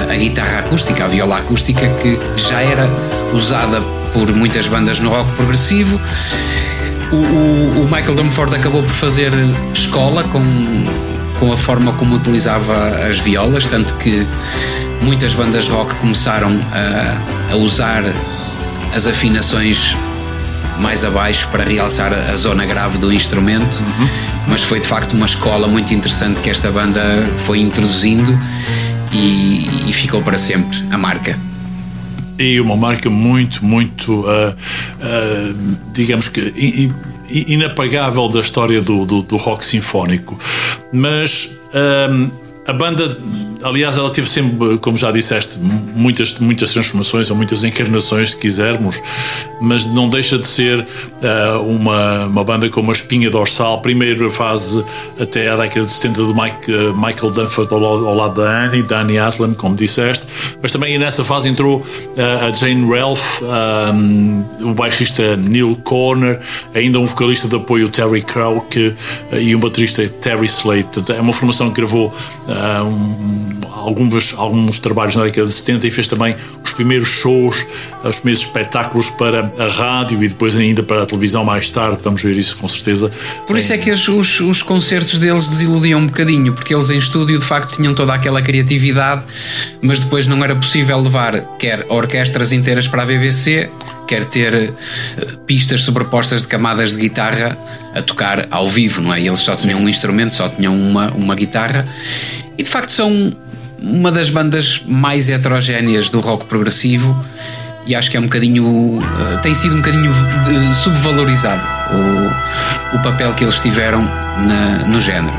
a, 0.08 0.12
a 0.12 0.16
guitarra 0.16 0.58
acústica, 0.60 1.04
a 1.04 1.08
viola 1.08 1.36
acústica, 1.38 1.86
que 2.00 2.18
já 2.36 2.60
era 2.60 2.88
usada 3.32 3.80
por 4.12 4.30
muitas 4.34 4.66
bandas 4.68 4.98
no 5.00 5.08
rock 5.10 5.30
progressivo. 5.32 6.00
O, 7.12 7.16
o- 7.16 7.82
o 7.82 7.84
Michael 7.84 8.14
Dumford 8.14 8.54
acabou 8.56 8.82
por 8.82 8.94
fazer 8.94 9.32
escola 9.72 10.24
com, 10.24 10.42
com 11.38 11.52
a 11.52 11.56
forma 11.56 11.92
como 11.92 12.16
utilizava 12.16 12.74
as 13.08 13.18
violas, 13.18 13.66
tanto 13.66 13.94
que 13.94 14.26
muitas 15.02 15.34
bandas 15.34 15.68
rock 15.68 15.94
começaram 15.96 16.50
a, 16.72 17.52
a 17.52 17.56
usar 17.56 18.02
as 18.94 19.06
afinações 19.06 19.96
mais 20.78 21.04
abaixo 21.04 21.48
para 21.48 21.64
realçar 21.64 22.12
a 22.12 22.36
zona 22.36 22.64
grave 22.64 22.98
do 22.98 23.12
instrumento, 23.12 23.80
mas 24.48 24.62
foi 24.62 24.80
de 24.80 24.86
facto 24.86 25.12
uma 25.12 25.26
escola 25.26 25.68
muito 25.68 25.92
interessante 25.94 26.42
que 26.42 26.50
esta 26.50 26.70
banda 26.70 27.02
foi 27.38 27.60
introduzindo 27.60 28.38
e, 29.12 29.88
e 29.88 29.92
ficou 29.92 30.22
para 30.22 30.38
sempre 30.38 30.76
a 30.90 30.98
marca. 30.98 31.38
E 32.38 32.60
uma 32.60 32.76
marca 32.76 33.08
muito, 33.08 33.64
muito, 33.64 34.24
ah, 34.26 34.54
ah, 35.00 35.54
digamos 35.92 36.28
que, 36.28 36.88
inapagável 37.30 38.28
da 38.28 38.40
história 38.40 38.80
do, 38.80 39.04
do, 39.04 39.22
do 39.22 39.36
rock 39.36 39.64
sinfónico. 39.64 40.38
Mas 40.92 41.50
ahm, 41.72 42.30
a 42.66 42.72
banda, 42.72 43.16
aliás, 43.64 43.96
ela 43.98 44.08
teve 44.10 44.28
sempre, 44.28 44.78
como 44.78 44.96
já 44.96 45.10
disseste, 45.10 45.58
muitas, 45.58 46.38
muitas 46.38 46.70
transformações 46.70 47.28
ou 47.28 47.36
muitas 47.36 47.64
encarnações, 47.64 48.30
se 48.30 48.36
quisermos, 48.36 49.02
mas 49.60 49.84
não 49.86 50.08
deixa 50.08 50.38
de 50.38 50.46
ser 50.46 50.86
ah, 51.22 51.58
uma, 51.58 52.26
uma 52.26 52.44
banda 52.44 52.68
com 52.68 52.80
uma 52.80 52.92
espinha 52.92 53.28
dorsal. 53.30 53.80
Primeira 53.80 54.30
fase 54.30 54.84
até 55.20 55.48
a 55.48 55.56
década 55.56 55.84
de 55.84 55.90
70 55.90 56.22
do 56.22 56.34
Mike, 56.34 56.72
ah, 56.72 56.92
Michael 56.94 57.32
Dunford 57.32 57.74
ao, 57.74 57.84
ao 57.84 58.14
lado 58.14 58.40
da 58.40 58.64
Annie, 58.66 58.82
da 58.84 59.00
Annie 59.00 59.18
Aslam, 59.18 59.54
como 59.54 59.74
disseste, 59.74 60.26
mas 60.62 60.70
também 60.70 60.96
nessa 60.98 61.24
fase 61.24 61.48
entrou 61.48 61.84
ah, 62.16 62.46
a 62.46 62.52
Jane 62.52 62.88
Ralph, 62.88 63.42
ah, 63.42 63.92
o 64.60 64.72
baixista 64.72 65.36
Neil 65.36 65.74
Corner, 65.82 66.38
ainda 66.74 67.00
um 67.00 67.06
vocalista 67.06 67.48
de 67.48 67.56
apoio, 67.56 67.88
Terry 67.88 68.22
Crow, 68.22 68.60
que, 68.60 68.94
e 69.32 69.54
um 69.56 69.58
baterista, 69.58 70.08
Terry 70.08 70.46
Slade. 70.46 70.84
Portanto, 70.84 71.12
é 71.12 71.20
uma 71.20 71.32
formação 71.32 71.68
que 71.68 71.80
gravou 71.80 72.14
um- 72.84 73.60
alguns, 73.74 74.34
alguns 74.36 74.78
trabalhos 74.78 75.16
na 75.16 75.24
década 75.24 75.46
de 75.46 75.52
70 75.52 75.86
e 75.86 75.90
fez 75.90 76.06
também 76.08 76.36
os 76.64 76.72
primeiros 76.72 77.08
shows, 77.08 77.66
os 78.04 78.16
primeiros 78.20 78.44
espetáculos 78.44 79.10
para 79.10 79.50
a 79.58 79.66
rádio 79.66 80.22
e 80.22 80.28
depois 80.28 80.56
ainda 80.56 80.82
para 80.82 81.02
a 81.02 81.06
televisão 81.06 81.44
mais 81.44 81.70
tarde. 81.70 81.98
Vamos 82.02 82.22
ver 82.22 82.36
isso 82.36 82.56
com 82.58 82.68
certeza. 82.68 83.10
Por 83.46 83.56
isso 83.56 83.72
é 83.72 83.78
que 83.78 83.90
os, 83.90 84.06
os, 84.08 84.40
os 84.40 84.62
concertos 84.62 85.18
deles 85.18 85.48
desiludiam 85.48 86.00
um 86.00 86.06
bocadinho, 86.06 86.52
porque 86.52 86.74
eles 86.74 86.90
em 86.90 86.98
estúdio 86.98 87.38
de 87.38 87.44
facto 87.44 87.74
tinham 87.74 87.92
toda 87.94 88.14
aquela 88.14 88.40
criatividade, 88.40 89.24
mas 89.82 89.98
depois 89.98 90.26
não 90.26 90.42
era 90.44 90.54
possível 90.54 91.00
levar 91.00 91.40
quer 91.58 91.84
orquestras 91.88 92.52
inteiras 92.52 92.86
para 92.86 93.02
a 93.02 93.06
BBC, 93.06 93.68
quer 94.06 94.24
ter 94.24 94.54
eh, 94.54 94.72
pistas 95.46 95.82
sobrepostas 95.82 96.42
de 96.42 96.48
camadas 96.48 96.90
de 96.92 96.98
guitarra 97.00 97.56
a 97.94 98.02
tocar 98.02 98.46
ao 98.50 98.68
vivo, 98.68 99.00
não 99.00 99.12
é? 99.12 99.20
Eles 99.20 99.40
só 99.40 99.54
tinham 99.54 99.80
um 99.80 99.88
instrumento, 99.88 100.34
só 100.34 100.48
tinham 100.48 100.74
uma, 100.76 101.10
uma 101.12 101.34
guitarra, 101.34 101.86
e 102.62 102.64
de 102.64 102.68
facto 102.70 102.92
são 102.92 103.32
uma 103.82 104.12
das 104.12 104.30
bandas 104.30 104.84
mais 104.86 105.28
heterogéneas 105.28 106.08
do 106.10 106.20
rock 106.20 106.44
progressivo 106.44 107.12
e 107.84 107.96
acho 107.96 108.08
que 108.08 108.16
é 108.16 108.20
um 108.20 108.24
bocadinho 108.24 109.00
eh, 109.32 109.36
tem 109.38 109.52
sido 109.52 109.74
um 109.74 109.78
bocadinho 109.78 110.12
de- 110.44 110.76
subvalorizado 110.76 111.60
o, 111.92 112.96
o 112.96 113.02
papel 113.02 113.32
que 113.34 113.42
eles 113.42 113.58
tiveram 113.58 114.02
na- 114.02 114.86
no 114.86 115.00
género. 115.00 115.36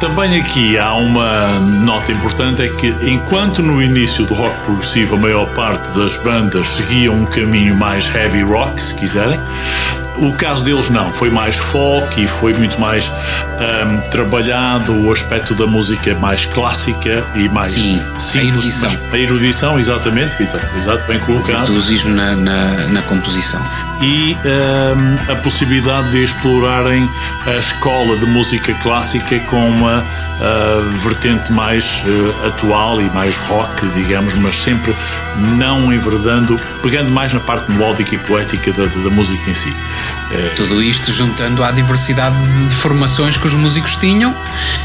Também 0.00 0.40
aqui 0.40 0.78
há 0.78 0.94
uma 0.94 1.60
nota 1.84 2.10
importante: 2.10 2.62
é 2.62 2.68
que 2.68 2.88
enquanto 3.02 3.62
no 3.62 3.82
início 3.82 4.24
do 4.24 4.32
rock 4.34 4.56
progressivo 4.64 5.14
a 5.16 5.18
maior 5.18 5.46
parte 5.54 5.96
das 5.96 6.16
bandas 6.16 6.66
seguiam 6.66 7.14
um 7.14 7.26
caminho 7.26 7.76
mais 7.76 8.12
heavy 8.14 8.42
rock, 8.42 8.82
se 8.82 8.94
quiserem, 8.94 9.38
o 10.16 10.32
caso 10.34 10.64
deles 10.64 10.90
não, 10.90 11.12
foi 11.12 11.30
mais 11.30 11.56
folk 11.56 12.22
e 12.22 12.26
foi 12.26 12.52
muito 12.54 12.80
mais 12.80 13.10
ahm, 13.58 14.00
trabalhado 14.10 14.92
o 14.92 15.12
aspecto 15.12 15.54
da 15.54 15.66
música 15.66 16.14
mais 16.18 16.44
clássica 16.46 17.24
e 17.34 17.48
mais 17.48 17.68
Sim, 17.72 18.00
a 18.14 18.18
simples. 18.18 18.48
erudição. 18.48 18.90
mas- 18.90 19.12
a 19.14 19.18
erudição, 19.18 19.78
exatamente, 19.78 20.36
Vitor, 20.36 20.60
exato, 20.76 21.06
bem 21.06 21.18
colocado 21.20 21.58
virtuosismo 21.58 22.10
na, 22.14 22.34
na, 22.36 22.88
na 22.88 23.02
composição 23.02 23.60
e 24.00 24.36
hum, 24.44 25.32
a 25.32 25.36
possibilidade 25.36 26.10
de 26.10 26.24
explorarem 26.24 27.08
a 27.46 27.52
escola 27.56 28.16
de 28.18 28.26
música 28.26 28.74
clássica 28.74 29.38
com 29.40 29.68
uma 29.68 30.04
ah, 30.40 30.82
vertente 30.96 31.52
mais 31.52 32.04
ah, 32.42 32.48
atual 32.48 33.00
e 33.00 33.08
mais 33.10 33.36
rock, 33.36 33.86
digamos, 33.90 34.34
mas 34.34 34.56
sempre 34.56 34.92
não 35.56 35.92
enverdando, 35.92 36.58
pegando 36.82 37.10
mais 37.10 37.32
na 37.32 37.38
parte 37.40 37.70
melódica 37.70 38.14
e 38.14 38.18
poética 38.18 38.72
da, 38.72 38.86
da 38.86 39.10
música 39.10 39.48
em 39.48 39.54
si. 39.54 39.72
Eh, 40.32 40.48
tudo 40.56 40.82
isto 40.82 41.12
juntando 41.12 41.62
à 41.62 41.70
diversidade 41.70 42.36
de 42.66 42.74
formações 42.74 43.36
que 43.36 43.46
os 43.46 43.54
músicos 43.54 43.96
tinham 43.96 44.34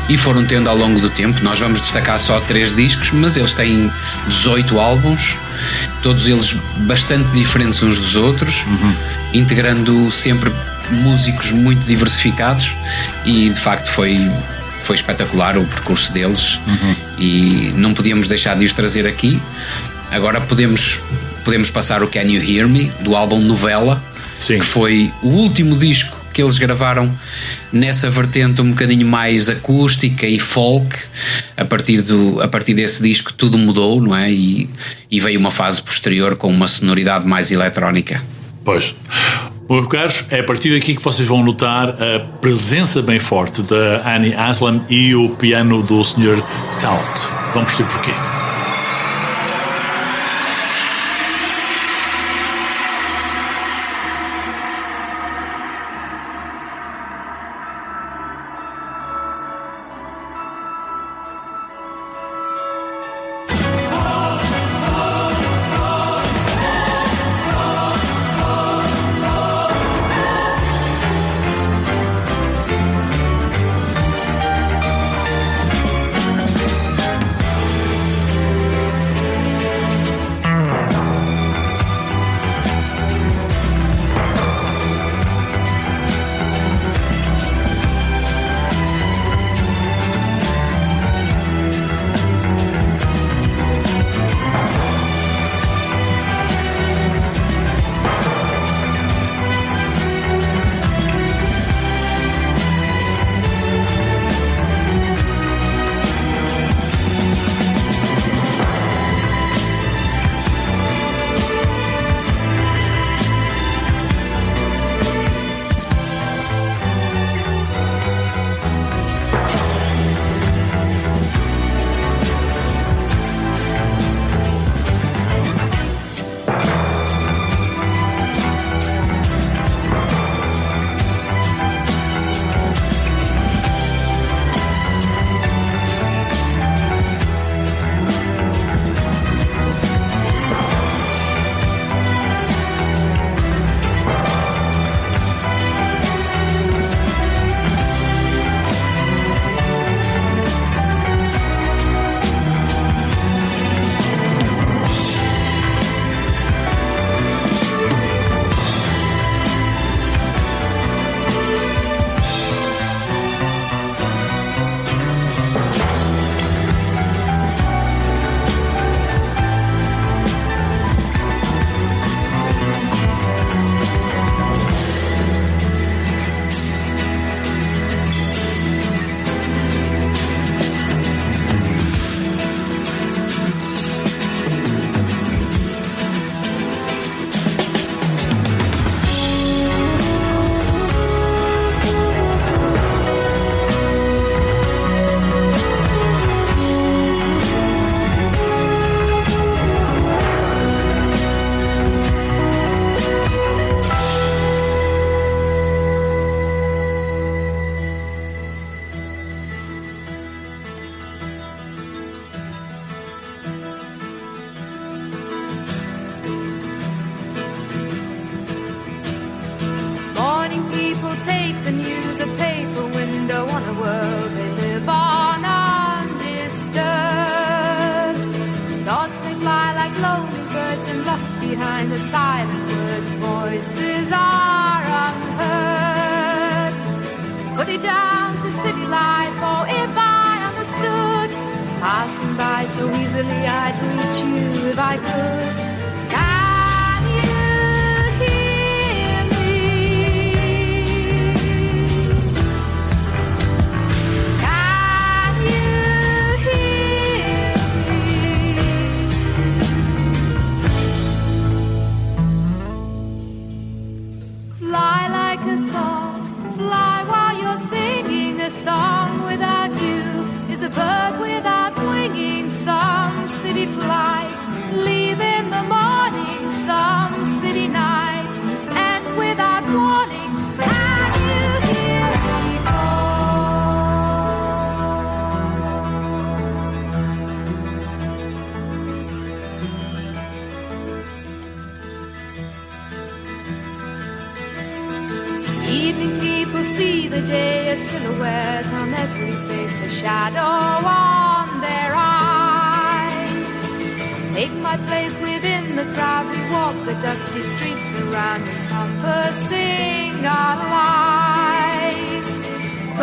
e 0.10 0.18
foram 0.18 0.46
tendo 0.46 0.70
ao 0.70 0.76
longo 0.76 1.00
do 1.00 1.10
tempo. 1.10 1.42
Nós 1.42 1.60
vamos 1.60 1.80
destacar 1.80 2.20
só 2.20 2.40
três 2.42 2.76
discos, 2.76 3.12
mas 3.12 3.38
eles 3.38 3.54
têm 3.54 3.90
18 4.28 4.78
álbuns, 4.78 5.38
todos 6.02 6.28
eles 6.28 6.54
bastante 6.80 7.32
diferentes 7.32 7.82
uns 7.82 7.98
dos 7.98 8.16
outros, 8.18 8.66
integrando 9.34 10.12
sempre 10.12 10.52
músicos 10.90 11.52
muito 11.52 11.86
diversificados 11.86 12.76
e 13.26 13.50
de 13.50 13.60
facto 13.60 13.90
foi. 13.90 14.30
Foi 14.84 14.96
espetacular 14.96 15.58
o 15.58 15.66
percurso 15.66 16.14
deles 16.14 16.62
e 17.20 17.74
não 17.76 17.94
podíamos 17.94 18.30
deixar 18.30 18.56
de 18.56 18.64
os 18.64 18.72
trazer 18.72 19.06
aqui. 19.06 19.42
Agora 20.10 20.40
podemos 20.40 21.02
podemos 21.44 21.70
passar 21.70 22.04
o 22.04 22.08
Can 22.08 22.24
You 22.24 22.42
Hear 22.42 22.70
Me, 22.70 22.92
do 23.02 23.16
álbum 23.16 23.40
Novela, 23.40 24.02
Sim. 24.38 24.60
que 24.60 24.66
foi 24.66 25.12
o 25.22 25.30
último 25.30 25.76
disco 25.76 26.16
que 26.38 26.44
eles 26.44 26.60
gravaram 26.60 27.12
nessa 27.74 28.12
vertente 28.12 28.62
um 28.62 28.70
bocadinho 28.70 29.08
mais 29.08 29.50
acústica 29.50 30.28
e 30.28 30.38
folk. 30.38 30.96
A 31.58 31.66
partir, 31.66 32.00
do, 32.04 32.40
a 32.40 32.48
partir 32.48 32.76
desse 32.76 33.02
disco 33.02 33.34
tudo 33.34 33.58
mudou, 33.58 34.00
não 34.00 34.16
é? 34.16 34.32
E, 34.32 34.70
e 35.10 35.20
veio 35.20 35.40
uma 35.40 35.50
fase 35.50 35.82
posterior 35.82 36.36
com 36.36 36.48
uma 36.48 36.68
sonoridade 36.68 37.26
mais 37.26 37.52
eletrónica. 37.52 38.22
Pois. 38.64 38.96
Meus 39.68 39.88
caros, 39.88 40.26
é 40.30 40.40
a 40.40 40.44
partir 40.44 40.74
daqui 40.74 40.96
que 40.96 41.02
vocês 41.02 41.28
vão 41.28 41.44
notar 41.44 41.90
a 41.90 42.20
presença 42.40 43.02
bem 43.02 43.20
forte 43.20 43.64
da 43.64 44.16
Annie 44.16 44.36
Aslam 44.36 44.86
e 44.90 45.16
o 45.16 45.30
piano 45.30 45.82
do 45.82 46.04
Sr. 46.04 46.42
Taut. 46.80 47.20
Vamos 47.54 47.74
perceber 47.74 47.90
porquê. 47.90 48.37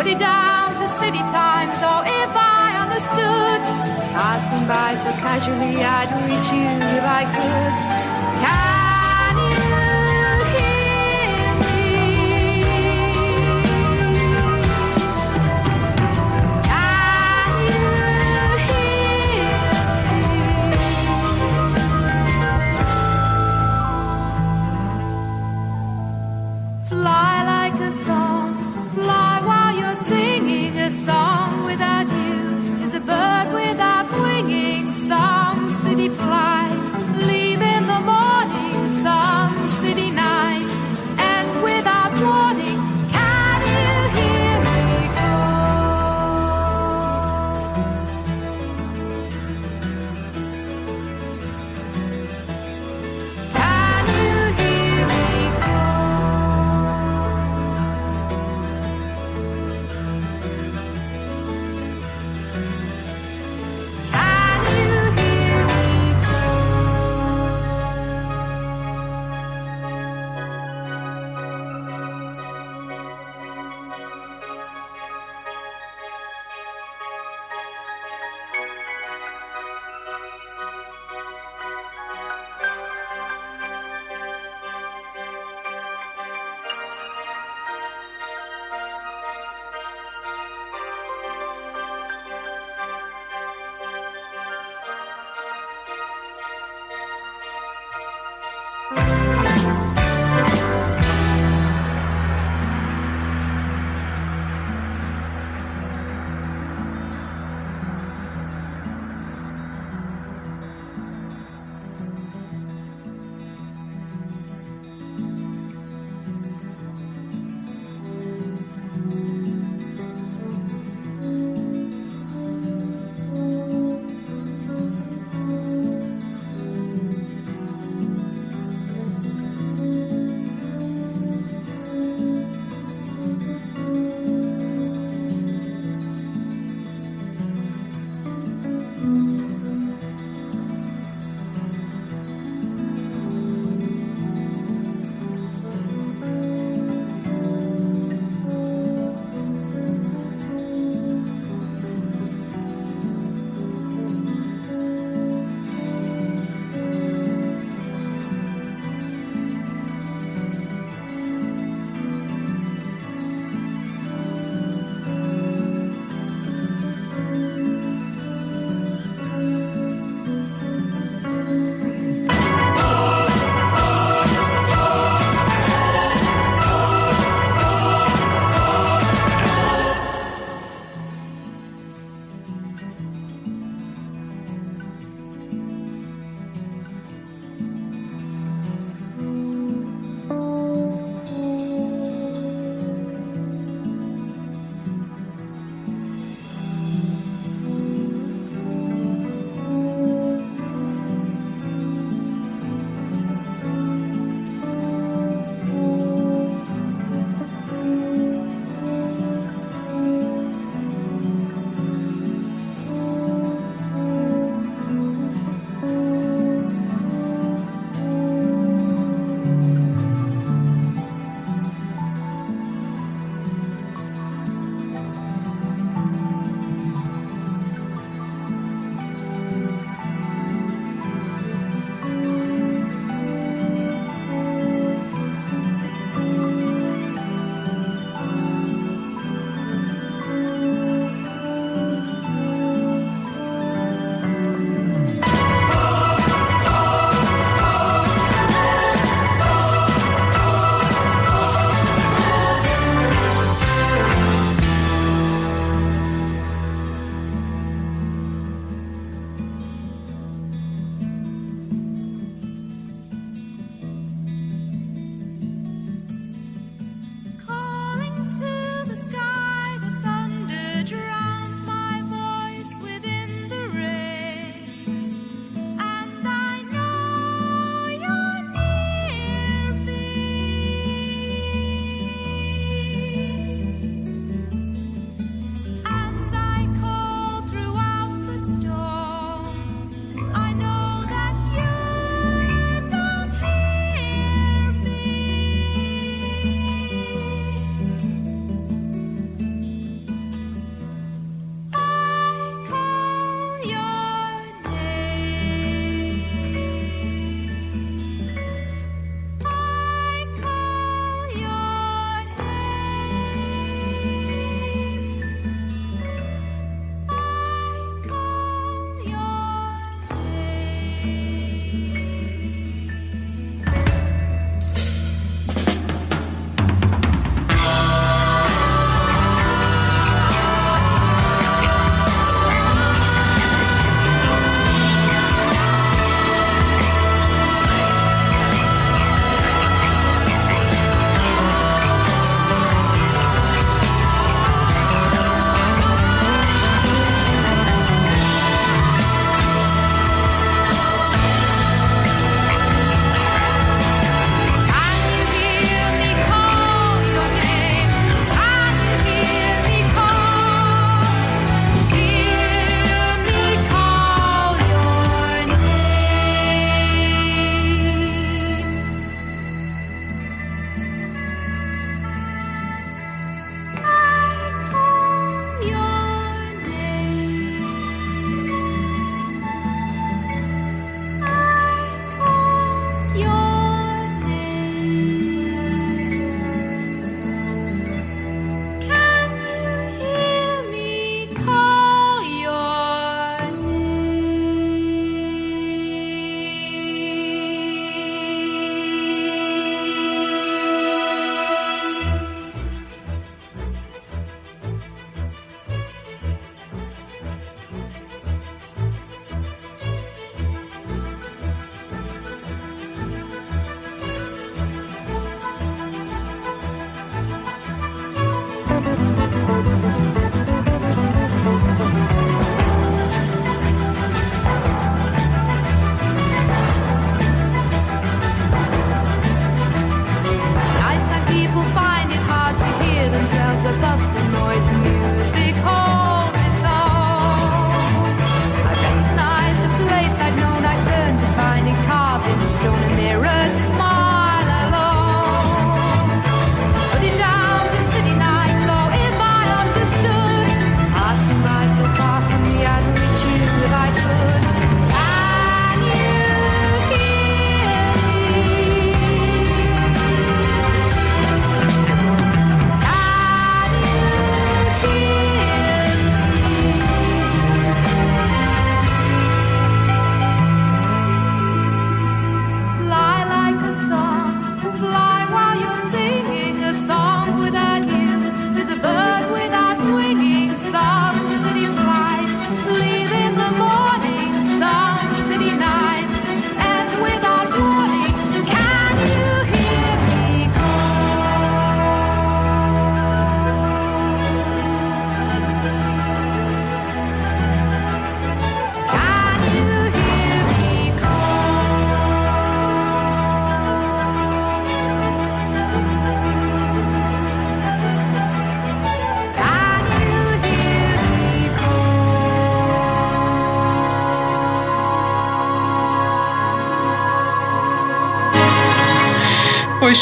It 0.07 0.19
down 0.19 0.75
to 0.75 0.87
city 0.87 1.17
times, 1.33 1.81
or 1.81 2.01
if 2.05 2.31
I 2.35 2.77
understood, 2.83 3.59
passing 4.13 4.67
by 4.67 4.93
so 4.93 5.09
casually, 5.19 5.83
I'd 5.83 6.11
reach 6.29 6.51
you 6.53 6.69
if 6.95 7.03
I 7.03 7.23
could. 7.33 8.84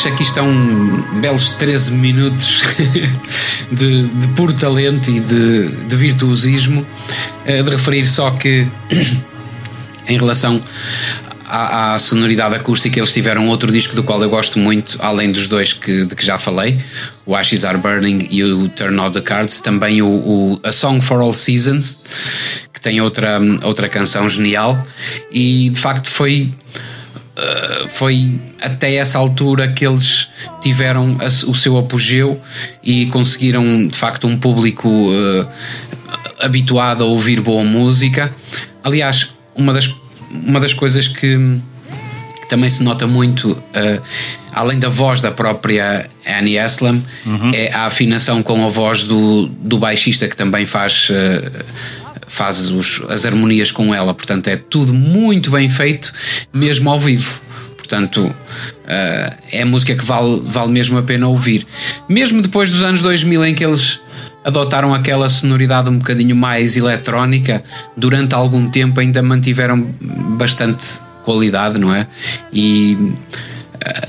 Pois, 0.04 0.14
aqui 0.14 0.24
estão 0.24 0.46
belos 1.22 1.52
13 1.52 1.92
minutos 1.92 2.62
de, 3.72 4.08
de 4.10 4.28
puro 4.30 4.52
talento 4.52 5.10
e 5.10 5.22
de, 5.22 5.70
de 5.70 5.96
virtuosismo. 5.96 6.86
Eh, 7.46 7.64
De 7.64 7.70
referir 7.70 8.06
só 8.06 8.32
que, 8.32 8.68
em 10.10 10.18
relação 10.18 10.62
à, 11.46 11.94
à 11.94 12.00
sonoridade 12.00 12.56
acústica, 12.56 13.00
eles 13.00 13.14
tiveram 13.14 13.48
outro 13.48 13.72
disco 13.72 13.96
do 13.96 14.04
qual 14.04 14.22
eu 14.22 14.30
gosto 14.30 14.60
muito, 14.60 14.98
além 15.00 15.32
dos 15.32 15.48
dois 15.48 15.72
que, 15.72 16.06
de 16.06 16.16
que 16.16 16.26
já 16.26 16.38
falei, 16.38 16.78
o 17.26 17.34
Ashes 17.34 17.64
Are 17.64 17.78
Burning 17.78 18.28
e 18.30 18.44
o 18.44 18.68
Turn 18.68 19.00
Out 19.00 19.14
the 19.14 19.22
Cards, 19.22 19.62
também 19.62 20.02
o, 20.02 20.08
o 20.08 20.60
A 20.64 20.74
Song 20.74 21.00
for 21.00 21.22
All 21.22 21.32
Seasons, 21.32 21.98
que 22.74 22.82
tem 22.82 23.00
outra, 23.00 23.40
outra 23.64 23.88
canção 23.88 24.28
genial, 24.28 24.86
e 25.32 25.70
de 25.70 25.80
facto 25.80 26.10
foi 26.10 26.52
foi 27.96 28.32
até 28.62 28.96
essa 28.96 29.18
altura 29.18 29.72
que 29.72 29.86
eles 29.86 30.28
tiveram 30.62 31.18
a- 31.20 31.28
o 31.50 31.54
seu 31.56 31.78
apogeu 31.78 32.40
e 32.84 33.06
conseguiram 33.08 33.88
de 33.88 33.98
facto 33.98 34.26
um 34.28 34.38
público 34.38 34.88
uh, 34.90 35.48
habituado 36.40 37.04
a 37.04 37.06
ouvir 37.08 37.40
boa 37.42 37.64
música. 37.64 38.34
Aliás, 38.84 39.30
uma 39.56 39.74
das, 39.74 39.94
uma 40.46 40.60
das 40.60 40.74
coisas 40.74 41.08
que, 41.08 41.38
que 42.42 42.50
também 42.50 42.70
se 42.70 42.82
nota 42.84 43.06
muito, 43.08 43.52
uh, 43.52 44.02
além 44.52 44.80
da 44.80 44.90
voz 44.90 45.22
da 45.22 45.32
própria 45.32 46.10
Annie 46.28 46.58
Aslam, 46.60 47.00
é 47.54 47.72
a 47.74 47.86
afinação 47.86 48.42
com 48.42 48.66
a 48.66 48.68
voz 48.70 49.04
do, 49.04 49.48
do 49.48 49.78
baixista 49.78 50.28
que 50.28 50.36
também 50.36 50.66
faz. 50.66 51.10
uh, 51.10 51.94
faz 52.28 52.72
os- 52.72 53.04
as 53.10 53.26
harmonias 53.26 53.72
com 53.72 53.94
ela, 53.94 54.12
portanto 54.12 54.48
é 54.48 54.58
tudo 54.58 54.92
muito 54.92 55.52
bem 55.52 55.70
feito, 55.70 56.12
mesmo 56.52 56.90
ao 56.90 57.00
vivo. 57.00 57.40
Portanto, 57.84 58.34
eh, 58.88 59.34
é 59.52 59.66
música 59.66 59.94
que 59.94 60.06
vale, 60.06 60.42
vale 60.46 60.72
mesmo 60.72 60.98
a 60.98 61.04
pena 61.04 61.28
ouvir. 61.28 61.68
Mesmo 62.08 62.42
depois 62.42 62.72
dos 62.72 62.82
anos 62.82 63.02
2000 63.02 63.46
em 63.46 63.54
que 63.54 63.64
eles 63.64 64.00
adotaram 64.42 64.94
aquela 64.94 65.30
sonoridade 65.30 65.90
um 65.90 65.98
bocadinho 65.98 66.34
mais 66.34 66.78
eletrónica, 66.78 67.62
durante 67.96 68.34
algum 68.34 68.70
tempo 68.70 69.02
ainda 69.02 69.22
mantiveram 69.22 69.86
bastante 70.38 71.02
qualidade, 71.26 71.78
não 71.78 71.94
é? 71.94 72.08
E 72.54 72.98
eh, 73.82 74.08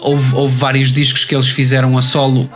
houve, 0.00 0.34
houve 0.34 0.56
vários 0.56 0.92
discos 0.92 1.24
que 1.24 1.34
eles 1.34 1.48
fizeram 1.48 1.96
a 1.96 2.02
solo, 2.02 2.50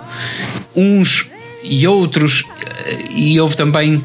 uns 0.75 1.31
e 1.63 1.87
outros, 1.87 2.43
eh, 2.87 3.05
e 3.13 3.41
houve 3.41 3.55
também 3.55 4.03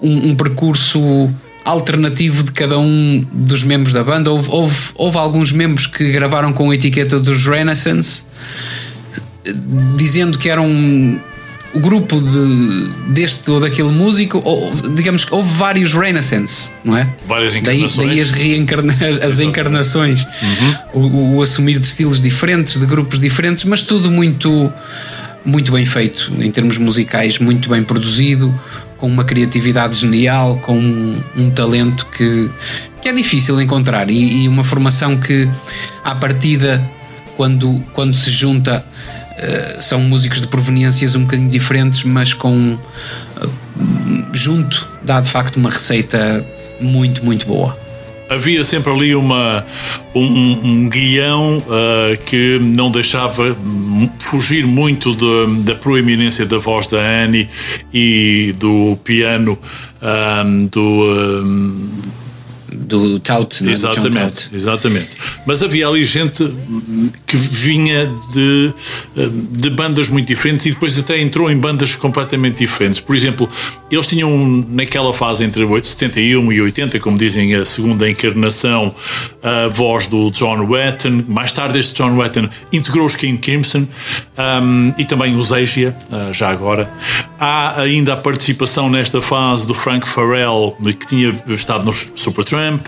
um, 0.00 0.30
um 0.30 0.34
percurso 0.34 1.32
alternativo 1.64 2.42
de 2.42 2.52
cada 2.52 2.78
um 2.78 3.26
dos 3.32 3.62
membros 3.62 3.92
da 3.92 4.02
banda. 4.02 4.30
Houve, 4.30 4.50
houve, 4.50 4.76
houve 4.94 5.18
alguns 5.18 5.52
membros 5.52 5.86
que 5.86 6.10
gravaram 6.10 6.52
com 6.52 6.70
a 6.70 6.74
etiqueta 6.74 7.20
dos 7.20 7.46
Renaissance, 7.46 8.24
dizendo 9.96 10.38
que 10.38 10.48
eram 10.48 10.68
o 11.74 11.80
grupo 11.80 12.20
de, 12.20 13.12
deste 13.14 13.50
ou 13.50 13.58
daquele 13.58 13.88
músico, 13.88 14.42
ou, 14.44 14.70
digamos 14.94 15.24
que 15.24 15.34
houve 15.34 15.50
vários 15.54 15.94
Renaissance, 15.94 16.70
não 16.84 16.96
é? 16.96 17.08
Várias 17.26 17.54
Daí, 17.54 17.60
encarnações. 17.60 18.08
daí 18.08 18.20
as, 18.20 18.30
reencarna 18.30 18.94
as 19.22 19.40
encarnações, 19.40 20.26
o, 20.92 21.36
o 21.36 21.42
assumir 21.42 21.78
de 21.78 21.86
estilos 21.86 22.20
diferentes, 22.20 22.78
de 22.78 22.84
grupos 22.84 23.18
diferentes, 23.18 23.64
mas 23.64 23.82
tudo 23.82 24.10
muito, 24.10 24.72
muito 25.44 25.72
bem 25.72 25.86
feito 25.86 26.30
em 26.38 26.50
termos 26.50 26.76
musicais, 26.76 27.38
muito 27.38 27.70
bem 27.70 27.82
produzido, 27.82 28.52
com 29.02 29.08
uma 29.08 29.24
criatividade 29.24 29.96
genial, 29.96 30.60
com 30.62 30.78
um, 30.78 31.20
um 31.36 31.50
talento 31.50 32.06
que, 32.06 32.48
que 33.00 33.08
é 33.08 33.12
difícil 33.12 33.60
encontrar 33.60 34.08
e, 34.08 34.44
e 34.44 34.48
uma 34.48 34.62
formação 34.62 35.16
que, 35.18 35.50
à 36.04 36.14
partida, 36.14 36.80
quando, 37.36 37.84
quando 37.92 38.14
se 38.14 38.30
junta, 38.30 38.84
eh, 39.38 39.78
são 39.80 39.98
músicos 40.02 40.40
de 40.40 40.46
proveniências 40.46 41.16
um 41.16 41.22
bocadinho 41.22 41.50
diferentes, 41.50 42.04
mas 42.04 42.32
com 42.32 42.78
eh, 43.40 43.48
junto 44.32 44.88
dá 45.02 45.20
de 45.20 45.28
facto 45.28 45.56
uma 45.56 45.70
receita 45.70 46.46
muito, 46.80 47.24
muito 47.24 47.44
boa. 47.44 47.76
Havia 48.32 48.64
sempre 48.64 48.92
ali 48.92 49.14
uma, 49.14 49.64
um, 50.14 50.58
um 50.64 50.88
guião 50.88 51.62
ah, 51.68 52.16
que 52.26 52.58
não 52.60 52.90
deixava 52.90 53.56
fugir 54.18 54.66
muito 54.66 55.14
de- 55.14 55.62
da 55.62 55.74
proeminência 55.74 56.44
da 56.46 56.58
voz 56.58 56.86
da 56.86 56.98
Annie 56.98 57.48
e 57.92 58.54
do 58.58 58.96
piano 59.04 59.58
ah, 60.00 60.44
do. 60.70 61.02
ah, 61.10 62.21
do 62.98 63.18
Tout, 63.18 63.64
né? 63.64 63.72
Exatamente, 63.72 64.44
Tout. 64.44 64.54
exatamente. 64.54 65.16
Mas 65.46 65.62
havia 65.62 65.88
ali 65.88 66.04
gente 66.04 66.44
que 67.26 67.36
vinha 67.36 68.10
de, 68.32 68.74
de 69.50 69.70
bandas 69.70 70.08
muito 70.08 70.26
diferentes 70.26 70.66
e 70.66 70.70
depois 70.70 70.98
até 70.98 71.20
entrou 71.20 71.50
em 71.50 71.56
bandas 71.56 71.94
completamente 71.94 72.58
diferentes. 72.58 73.00
Por 73.00 73.16
exemplo, 73.16 73.48
eles 73.90 74.06
tinham 74.06 74.64
naquela 74.68 75.12
fase 75.12 75.44
entre 75.44 75.66
71 75.82 76.52
e 76.52 76.60
80, 76.60 77.00
como 77.00 77.16
dizem, 77.16 77.54
a 77.54 77.64
segunda 77.64 78.08
encarnação, 78.08 78.94
a 79.42 79.68
voz 79.68 80.06
do 80.06 80.30
John 80.30 80.66
Wetton. 80.66 81.24
Mais 81.28 81.52
tarde, 81.52 81.78
este 81.78 81.94
John 81.94 82.16
Wetton 82.16 82.48
integrou 82.72 83.06
os 83.06 83.16
King 83.16 83.38
Crimson 83.38 83.86
hum, 84.62 84.92
e 84.98 85.04
também 85.04 85.36
os 85.36 85.52
Asia, 85.52 85.96
ah, 86.10 86.30
já 86.32 86.50
agora. 86.50 86.90
Há 87.38 87.80
ainda 87.80 88.12
a 88.12 88.16
participação 88.16 88.88
nesta 88.90 89.20
fase 89.20 89.66
do 89.66 89.74
Frank 89.74 90.06
Farrell, 90.06 90.76
que 90.98 91.06
tinha 91.06 91.32
estado 91.48 91.84
nos 91.84 92.12
Supertramp, 92.14 92.81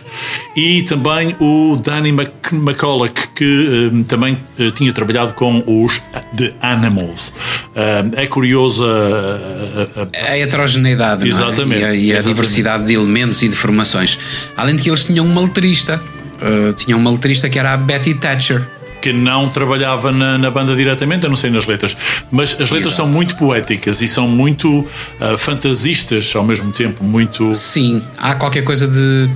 e 0.57 0.83
também 0.83 1.35
o 1.41 1.77
Danny 1.83 2.13
Mc- 2.13 2.31
McCulloch, 2.53 3.29
que 3.35 3.91
hum, 3.93 4.03
também 4.05 4.39
eh, 4.59 4.71
tinha 4.71 4.93
trabalhado 4.93 5.33
com 5.35 5.63
os 5.67 6.01
The 6.37 6.53
Animals. 6.63 7.33
Hum, 7.77 8.11
é 8.17 8.27
curioso 8.27 8.85
a- 8.85 8.89
a- 8.89 10.03
a- 10.29 10.33
A 10.33 10.39
heterogeneidade 10.39 11.21
não 11.21 11.27
é? 11.27 11.29
Exatamente, 11.31 11.81
e 11.81 11.85
a, 11.85 11.89
e 11.95 12.13
a 12.13 12.17
exatamente. 12.17 12.27
diversidade 12.29 12.87
de 12.87 12.95
elementos 12.95 13.43
e 13.43 13.49
de 13.49 13.57
formações. 13.57 14.19
Além 14.57 14.77
de 14.77 14.83
que 14.83 14.91
eles 14.91 15.05
tinham 15.05 15.25
uma 15.27 15.41
letrista, 15.41 16.01
uh, 16.41 16.73
tinham 16.75 16.99
uma 16.99 17.11
letrista 17.11 17.49
que 17.51 17.59
era 17.59 17.73
a 17.73 17.77
Betty 17.77 18.15
Thatcher. 18.15 18.63
que 19.03 19.13
não 19.13 19.51
trabalhava 19.51 20.11
na, 20.13 20.39
na 20.39 20.51
banda 20.51 20.75
diretamente, 20.75 21.27
a 21.27 21.29
não 21.29 21.37
sei 21.37 21.51
nas 21.51 21.67
letras, 21.67 21.95
mas 22.33 22.53
as 22.53 22.71
letras 22.71 22.95
Exato. 22.95 22.97
são 22.97 23.07
muito 23.07 23.37
poéticas 23.37 24.01
e 24.01 24.09
são 24.09 24.27
muito 24.27 24.87
ah, 25.21 25.37
fantasistas 25.37 26.35
ao 26.35 26.43
mesmo 26.43 26.73
tempo, 26.73 27.05
muito 27.05 27.53
Sim, 27.55 28.03
há 28.17 28.35
qualquer 28.35 28.63
coisa 28.65 28.89
de 28.89 29.29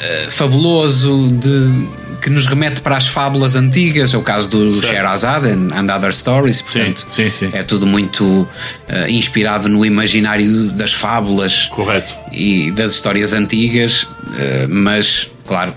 uh, 0.00 0.30
fabuloso, 0.30 1.28
de 1.28 2.00
que 2.20 2.30
nos 2.30 2.46
remete 2.46 2.82
para 2.82 2.96
as 2.96 3.06
fábulas 3.06 3.56
antigas, 3.56 4.12
é 4.12 4.18
o 4.18 4.22
caso 4.22 4.48
do 4.48 4.70
Certo. 4.70 4.92
Sherazade 4.92 5.48
and, 5.48 5.94
Other 5.94 6.12
Stories, 6.12 6.60
portanto, 6.60 7.06
sim, 7.08 7.32
sim. 7.32 7.50
é 7.52 7.62
tudo 7.62 7.86
muito 7.86 8.46
eh, 8.88 9.10
inspirado 9.10 9.68
no 9.68 9.84
imaginário 9.84 10.70
das 10.72 10.92
fábulas 10.92 11.66
Correto. 11.66 12.14
e 12.32 12.70
das 12.72 12.92
histórias 12.92 13.32
antigas, 13.32 14.06
eh, 14.38 14.66
mas 14.68 15.30
claro, 15.46 15.74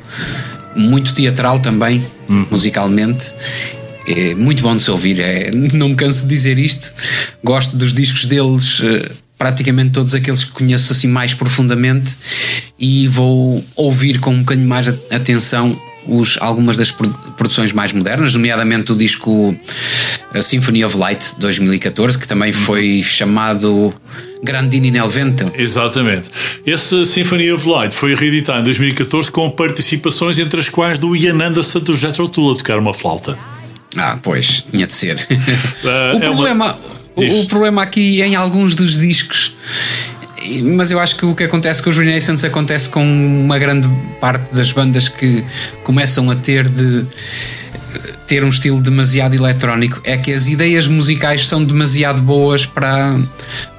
muito 0.76 1.14
teatral 1.14 1.60
também, 1.60 2.06
musicalmente. 2.28 3.34
É 4.06 4.36
muito 4.36 4.62
bom 4.62 4.76
de 4.76 4.84
se 4.84 4.92
ouvir, 4.92 5.20
é, 5.22 5.50
não 5.74 5.90
me 5.90 5.96
canso 5.96 6.24
de 6.24 6.28
dizer 6.28 6.60
isto. 6.60 6.92
Gosto 7.42 7.78
dos 7.78 7.94
discos 7.94 8.26
deles, 8.26 8.82
eh, 8.84 9.10
praticamente 9.44 9.90
todos 9.92 10.14
aqueles 10.14 10.46
que 10.46 10.52
conheço 10.52 10.94
assim 10.94 11.08
mais 11.10 11.34
profundamente, 11.34 12.18
e 12.80 13.10
vou 13.10 13.62
ouvir 13.76 14.20
com 14.20 14.34
um 14.34 14.40
bocadinho 14.40 14.68
mais 14.70 14.88
atenção 15.12 15.78
os, 16.08 16.38
algumas 16.40 16.78
das 16.78 16.92
produ- 16.92 17.14
produções 17.36 17.74
mais 17.74 17.92
modernas, 17.92 18.34
nomeadamente 18.34 18.94
o 18.94 18.96
disco 18.96 19.54
eh, 20.34 20.42
Symphony 20.42 20.86
of 20.86 20.96
Light 20.98 21.36
2014, 21.40 22.18
que 22.18 22.26
também 22.28 22.54
foi 22.54 23.04
chamado 23.04 23.94
Grandini 24.42 24.90
nel 24.92 25.10
Vento. 25.10 25.52
Exatamente. 25.58 26.30
Esse 26.66 27.06
Symphony 27.06 27.52
of 27.52 27.68
Light 27.68 27.94
foi 27.94 28.16
reeditado 28.16 28.62
em 28.62 28.64
2014 28.64 29.30
com 29.30 29.50
participações 29.52 30.40
entre 30.40 30.58
as 30.62 30.70
quais 30.70 30.98
do 31.00 31.14
Ian 31.18 31.42
Anderson 31.44 31.80
do 31.82 31.98
Jethro 31.98 32.30
Tull 32.30 32.54
a 32.54 32.56
tocar 32.58 32.80
uma 32.80 32.94
flauta. 32.94 33.38
Ah, 33.98 34.18
pois, 34.24 34.66
tinha 34.72 34.88
de 34.88 34.94
ser. 34.94 35.18
Ah, 35.86 36.14
o, 36.16 36.24
é 36.24 36.30
uma- 36.30 36.36
problema, 36.36 36.80
o, 37.16 37.42
o 37.42 37.46
problema 37.48 37.84
aqui 37.84 38.22
em 38.22 38.36
alguns 38.36 38.76
dos 38.76 39.00
discos, 39.00 39.54
mas 40.64 40.92
eu 40.92 41.00
acho 41.00 41.16
que 41.16 41.26
o 41.26 41.34
que 41.36 41.44
acontece 41.44 41.82
com 41.82 41.90
os 41.90 41.98
Renaissance 41.98 42.46
acontece 42.46 42.90
com 42.90 43.04
uma 43.04 43.58
grande 43.58 43.88
parte 44.20 44.54
das 44.54 44.72
bandas 44.72 45.08
que 45.08 45.44
começam 45.84 46.30
a 46.30 46.36
ter 46.36 46.68
de 46.68 47.06
ter 48.28 48.44
um 48.44 48.50
estilo 48.50 48.82
demasiado 48.82 49.36
eletrónico 49.36 50.02
é 50.04 50.18
que 50.18 50.32
as 50.34 50.48
ideias 50.48 50.88
musicais 50.88 51.48
são 51.48 51.64
demasiado 51.64 52.22
boas 52.22 52.66
para, 52.66 53.16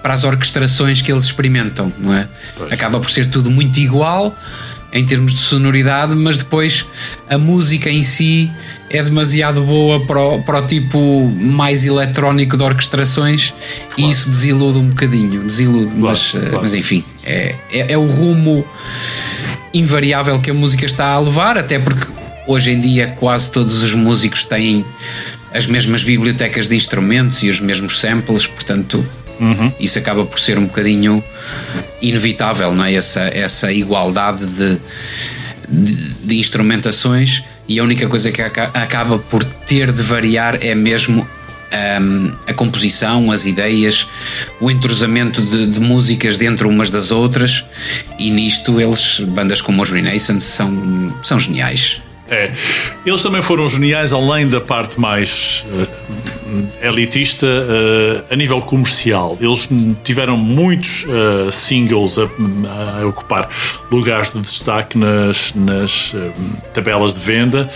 para 0.02 0.14
as 0.14 0.22
orquestrações 0.24 1.02
que 1.02 1.10
eles 1.10 1.24
experimentam, 1.24 1.92
não 1.98 2.14
é? 2.14 2.28
Pois. 2.56 2.72
Acaba 2.72 3.00
por 3.00 3.10
ser 3.10 3.26
tudo 3.26 3.50
muito 3.50 3.78
igual 3.78 4.36
em 4.94 5.04
termos 5.04 5.34
de 5.34 5.40
sonoridade, 5.40 6.14
mas 6.14 6.38
depois 6.38 6.86
a 7.28 7.36
música 7.36 7.90
em 7.90 8.04
si 8.04 8.48
é 8.88 9.02
demasiado 9.02 9.62
boa 9.64 10.06
para 10.06 10.20
o, 10.20 10.42
para 10.44 10.60
o 10.60 10.66
tipo 10.66 10.98
mais 11.36 11.84
eletrónico 11.84 12.56
de 12.56 12.62
orquestrações 12.62 13.52
e 13.98 14.08
isso 14.08 14.30
desilude 14.30 14.78
um 14.78 14.88
bocadinho, 14.88 15.42
desilude, 15.42 15.96
mas, 15.96 16.32
eh, 16.36 16.38
claro. 16.38 16.58
mas 16.62 16.74
enfim, 16.74 17.04
é, 17.24 17.56
é, 17.72 17.92
é 17.92 17.98
o 17.98 18.06
rumo 18.06 18.64
invariável 19.74 20.40
que 20.40 20.52
a 20.52 20.54
música 20.54 20.86
está 20.86 21.08
a 21.08 21.18
levar, 21.18 21.58
até 21.58 21.80
porque 21.80 22.06
hoje 22.46 22.70
em 22.70 22.78
dia 22.78 23.08
quase 23.18 23.50
todos 23.50 23.82
os 23.82 23.94
músicos 23.94 24.44
têm 24.44 24.84
as 25.52 25.66
mesmas 25.66 26.04
bibliotecas 26.04 26.68
de 26.68 26.76
instrumentos 26.76 27.42
e 27.42 27.48
os 27.48 27.58
mesmos 27.58 27.98
samples, 28.00 28.46
portanto 28.46 29.04
isso 29.80 29.98
acaba 29.98 30.24
por 30.24 30.38
ser 30.38 30.58
um 30.58 30.66
bocadinho 30.66 31.22
inevitável, 32.08 32.74
não 32.74 32.84
é? 32.84 32.94
Essa, 32.94 33.20
essa 33.32 33.72
igualdade 33.72 34.44
de, 34.46 34.80
de, 35.68 36.14
de 36.24 36.38
instrumentações 36.38 37.42
e 37.68 37.78
a 37.78 37.82
única 37.82 38.06
coisa 38.08 38.30
que 38.30 38.42
aca- 38.42 38.70
acaba 38.74 39.18
por 39.18 39.42
ter 39.44 39.90
de 39.90 40.02
variar 40.02 40.58
é 40.60 40.74
mesmo 40.74 41.26
hum, 42.00 42.32
a 42.46 42.52
composição, 42.52 43.30
as 43.32 43.46
ideias, 43.46 44.06
o 44.60 44.70
entrosamento 44.70 45.40
de, 45.42 45.66
de 45.66 45.80
músicas 45.80 46.36
dentro 46.38 46.68
umas 46.68 46.90
das 46.90 47.10
outras 47.10 47.64
e 48.18 48.30
nisto 48.30 48.80
eles, 48.80 49.20
bandas 49.20 49.60
como 49.60 49.82
os 49.82 49.90
Renaissance, 49.90 50.46
são, 50.46 51.14
são 51.22 51.38
geniais. 51.40 52.02
É. 52.28 52.50
Eles 53.04 53.22
também 53.22 53.42
foram 53.42 53.68
geniais, 53.68 54.12
além 54.12 54.48
da 54.48 54.60
parte 54.60 54.98
mais 54.98 55.66
eh, 56.80 56.88
elitista, 56.88 57.46
eh, 57.46 58.24
a 58.32 58.36
nível 58.36 58.60
comercial. 58.62 59.36
Eles 59.40 59.68
tiveram 60.02 60.36
muitos 60.36 61.06
eh, 61.06 61.50
singles 61.50 62.18
a, 62.18 62.22
a 63.02 63.06
ocupar 63.06 63.46
lugares 63.90 64.32
de 64.32 64.40
destaque 64.40 64.96
nas, 64.96 65.52
nas 65.54 66.14
tabelas 66.72 67.14
de 67.14 67.20
venda 67.20 67.68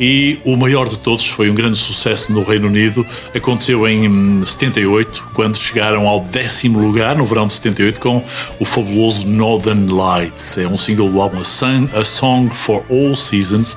e 0.00 0.40
o 0.44 0.56
maior 0.56 0.88
de 0.88 0.98
todos 0.98 1.26
foi 1.26 1.50
um 1.50 1.54
grande 1.54 1.76
sucesso 1.76 2.32
no 2.32 2.44
Reino 2.44 2.68
Unido. 2.68 3.04
Aconteceu 3.34 3.88
em 3.88 4.08
hum, 4.08 4.42
78, 4.44 5.30
quando 5.34 5.56
chegaram 5.56 6.06
ao 6.06 6.20
décimo 6.20 6.78
lugar, 6.78 7.16
no 7.16 7.24
verão 7.24 7.46
de 7.48 7.54
78, 7.54 7.98
com 7.98 8.24
o 8.60 8.64
fabuloso 8.64 9.26
Northern 9.26 9.90
Lights. 9.92 10.58
É 10.58 10.66
um 10.68 10.76
single 10.76 11.10
do 11.10 11.20
álbum 11.20 11.40
A 11.40 12.04
Song 12.04 12.54
for 12.54 12.84
All 12.88 13.16
Seasons. 13.16 13.76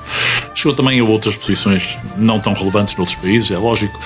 Chegou 0.54 0.74
também 0.74 0.98
a 1.00 1.04
outras 1.04 1.36
posições 1.36 1.98
não 2.16 2.38
tão 2.40 2.52
relevantes 2.52 2.96
noutros 2.96 3.16
países, 3.16 3.50
é 3.50 3.56
lógico, 3.58 3.98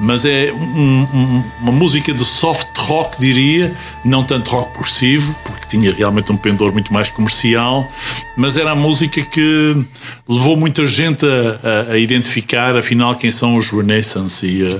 mas 0.00 0.24
é 0.24 0.52
um- 0.52 1.06
um- 1.14 1.44
uma 1.62 1.72
música 1.72 2.12
de 2.12 2.24
soft 2.24 2.66
rock, 2.78 3.18
diria, 3.20 3.72
não 4.04 4.22
tanto 4.24 4.50
rock 4.50 4.72
progressivo, 4.72 5.36
porque 5.44 5.66
tinha 5.68 5.92
realmente 5.94 6.30
um 6.32 6.36
pendor 6.36 6.72
muito 6.72 6.92
mais 6.92 7.08
comercial, 7.08 7.90
mas 8.36 8.56
era 8.56 8.72
a 8.72 8.74
música 8.74 9.22
que 9.22 9.84
levou 10.28 10.56
muita 10.56 10.84
gente 10.86 11.24
a, 11.24 11.88
a- 11.90 11.92
a 11.92 11.98
identificar, 11.98 12.76
afinal, 12.76 13.14
quem 13.14 13.30
são 13.30 13.56
os 13.56 13.70
Renaissance. 13.70 14.46
E 14.46 14.66
eh, 14.66 14.78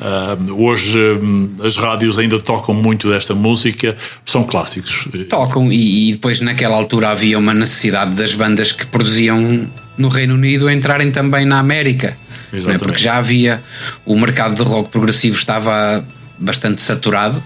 ah, 0.00 0.36
hoje 0.52 0.98
hum, 1.22 1.50
as 1.62 1.76
rádios 1.76 2.18
ainda 2.18 2.38
tocam 2.40 2.74
muito 2.74 3.08
desta 3.08 3.34
música, 3.34 3.96
são 4.24 4.42
clássicos. 4.44 5.08
Tocam 5.28 5.72
e, 5.72 6.08
e 6.10 6.12
depois 6.12 6.40
naquela 6.40 6.76
altura 6.76 7.10
havia 7.10 7.38
uma 7.38 7.54
necessidade 7.54 8.14
das 8.14 8.34
bandas 8.34 8.72
que 8.72 8.84
produziam 8.86 9.66
no 9.96 10.08
Reino 10.08 10.34
Unido 10.34 10.70
entrarem 10.70 11.10
também 11.10 11.44
na 11.44 11.58
América. 11.58 12.16
é? 12.52 12.56
Exatamente. 12.56 12.84
Porque 12.84 12.98
já 12.98 13.16
havia 13.16 13.62
o 14.04 14.18
mercado 14.18 14.54
de 14.54 14.62
rock 14.62 14.90
progressivo 14.90 15.36
estava 15.36 16.04
bastante 16.38 16.82
saturado. 16.82 17.42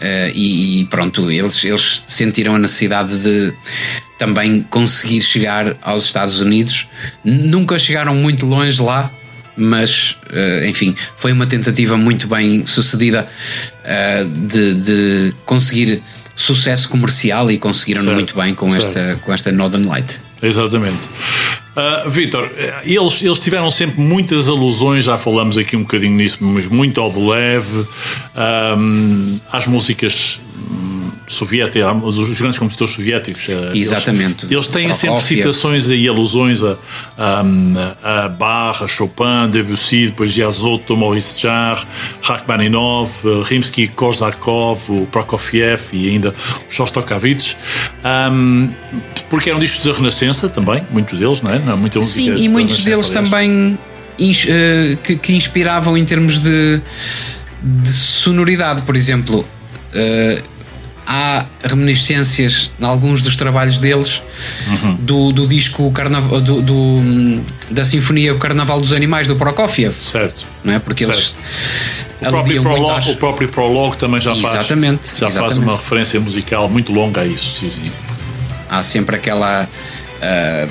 Eh, 0.00 0.32
e, 0.34 0.80
e 0.80 0.84
pronto, 0.86 1.30
eles, 1.30 1.64
eles 1.64 2.04
sentiram 2.08 2.56
a 2.56 2.58
necessidade 2.58 3.22
de 3.22 3.52
também 4.18 4.62
conseguir 4.68 5.20
chegar 5.20 5.76
aos 5.82 6.04
Estados 6.04 6.40
Unidos. 6.40 6.88
Nunca 7.24 7.78
chegaram 7.78 8.14
muito 8.14 8.44
longe 8.44 8.82
lá, 8.82 9.10
mas 9.56 10.18
eh, 10.32 10.66
enfim, 10.68 10.94
foi 11.16 11.32
uma 11.32 11.46
tentativa 11.46 11.96
muito 11.96 12.26
bem 12.26 12.66
sucedida 12.66 13.28
eh, 13.84 14.24
de, 14.24 14.74
de 14.74 15.34
conseguir 15.44 16.02
sucesso 16.34 16.88
comercial 16.88 17.50
e 17.50 17.58
conseguiram 17.58 18.02
Certo, 18.02 18.14
muito 18.14 18.36
bem 18.36 18.54
com 18.54 18.70
certo. 18.72 18.98
esta, 18.98 19.16
com 19.22 19.32
esta 19.32 19.52
Northern 19.52 19.86
Light. 19.86 20.18
Exatamente. 20.42 21.08
Ah, 21.74 22.04
Vítor, 22.06 22.50
eles, 22.84 23.22
eles 23.22 23.40
tiveram 23.40 23.70
sempre 23.70 24.00
muitas 24.00 24.48
alusões, 24.48 25.06
já 25.06 25.16
falamos 25.16 25.56
aqui 25.56 25.74
um 25.76 25.82
bocadinho 25.82 26.14
nisso, 26.14 26.38
mas 26.42 26.68
muito 26.68 27.00
ao 27.00 27.10
de 27.10 27.18
leve, 27.18 27.86
ahm, 28.34 29.38
às 29.50 29.66
músicas 29.66 30.40
soviéticas, 31.26 31.90
os 32.04 32.38
grandes 32.40 32.58
compositores 32.58 32.94
soviéticos. 32.94 33.48
eles- 33.48 33.78
Exatamente. 33.86 34.46
Eles, 34.50 34.66
têm 34.68 34.88
sempre 34.92 35.06
Prokofiev. 35.16 35.38
citações 35.42 35.90
e 35.90 36.08
alusões 36.08 36.62
a, 36.62 36.76
a, 37.18 38.24
a 38.24 38.28
Bach, 38.28 38.82
a 38.82 38.88
Chopin, 38.88 39.48
Debussy, 39.50 40.06
depois 40.06 40.36
Yazotto, 40.36 40.96
Maurice 40.96 41.40
Jarre, 41.40 41.84
Rachmaninoff, 42.22 43.26
eh, 43.26 43.42
Rimsky-Korsakov, 43.44 44.90
o 44.90 45.06
Prokofiev 45.06 45.80
e 45.92 46.08
ainda 46.10 46.30
o 46.30 46.72
Shostakovich. 46.72 47.56
Ahm, 48.04 48.68
porque 49.30 49.50
eram 49.50 49.60
discos 49.60 49.84
da 49.84 49.92
Renascença 49.92 50.48
também, 50.48 50.86
muitos 50.90 51.18
deles, 51.18 51.40
não 51.42 51.52
é? 51.54 51.58
Não, 51.58 51.76
muita 51.76 51.98
música 51.98 52.36
Sim, 52.36 52.42
e 52.44 52.48
muitos 52.48 52.84
deles 52.84 53.10
aliás. 53.10 53.28
também 53.30 53.78
ins- 54.18 54.46
eh, 54.48 54.98
que, 55.02 55.16
que 55.16 55.32
inspiravam 55.34 55.96
em 55.96 56.04
termos 56.04 56.42
de, 56.42 56.80
de 57.62 57.88
sonoridade, 57.92 58.82
por 58.82 58.96
exemplo. 58.96 59.46
eh, 59.94 60.42
há 61.14 61.44
reminiscências 61.62 62.72
em 62.80 62.84
alguns 62.86 63.20
dos 63.20 63.36
trabalhos 63.36 63.78
deles 63.78 64.22
Uhum. 64.66 64.94
do, 64.96 65.32
do 65.32 65.46
disco 65.46 65.90
Carnaval, 65.92 66.40
do, 66.40 66.62
do, 66.62 66.74
hum, 66.74 67.44
da 67.70 67.84
Sinfonia 67.84 68.32
O 68.34 68.38
Carnaval 68.38 68.80
dos 68.80 68.92
Animais 68.94 69.28
do 69.28 69.36
Prokofiev, 69.36 69.94
Certo. 70.00 70.46
não 70.64 70.72
é? 70.72 70.78
Porque 70.78 71.04
eles 71.04 71.16
Certo. 71.16 71.36
O 72.22 72.28
próprio, 72.30 72.62
prólogo, 72.62 72.90
às- 72.90 73.06
o 73.08 73.16
próprio 73.16 73.48
prólogo 73.48 73.96
também 73.96 74.20
já 74.20 74.34
faz, 74.36 74.54
Exatamente, 74.54 75.08
já 75.08 75.18
faz 75.30 75.34
exatamente. 75.34 75.58
uma 75.64 75.76
referência 75.76 76.18
musical 76.20 76.68
muito 76.68 76.92
longa 76.92 77.20
a 77.20 77.26
isso. 77.26 77.58
Sim, 77.60 77.68
sim. 77.68 77.92
há 78.70 78.82
sempre 78.82 79.16
aquela 79.16 79.68
ah, 80.22 80.68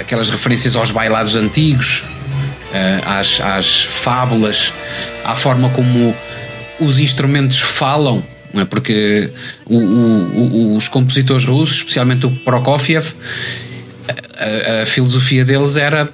aquelas 0.00 0.30
referências 0.30 0.74
aos 0.74 0.90
bailados 0.90 1.36
antigos 1.36 2.04
ah, 3.04 3.18
às, 3.20 3.40
às 3.40 3.82
fábulas 3.84 4.72
à 5.24 5.36
forma 5.36 5.68
como 5.70 6.14
os 6.80 6.98
instrumentos 6.98 7.58
falam 7.60 8.22
não 8.54 8.62
é? 8.62 8.64
porque 8.64 9.30
o- 9.66 9.76
o- 9.76 10.76
os 10.76 10.88
compositores 10.88 11.44
russos 11.44 11.78
especialmente 11.78 12.26
o 12.26 12.30
Prokofiev 12.30 13.06
a, 14.38 14.82
a 14.82 14.86
filosofia 14.86 15.44
deles 15.44 15.76
era 15.76 16.08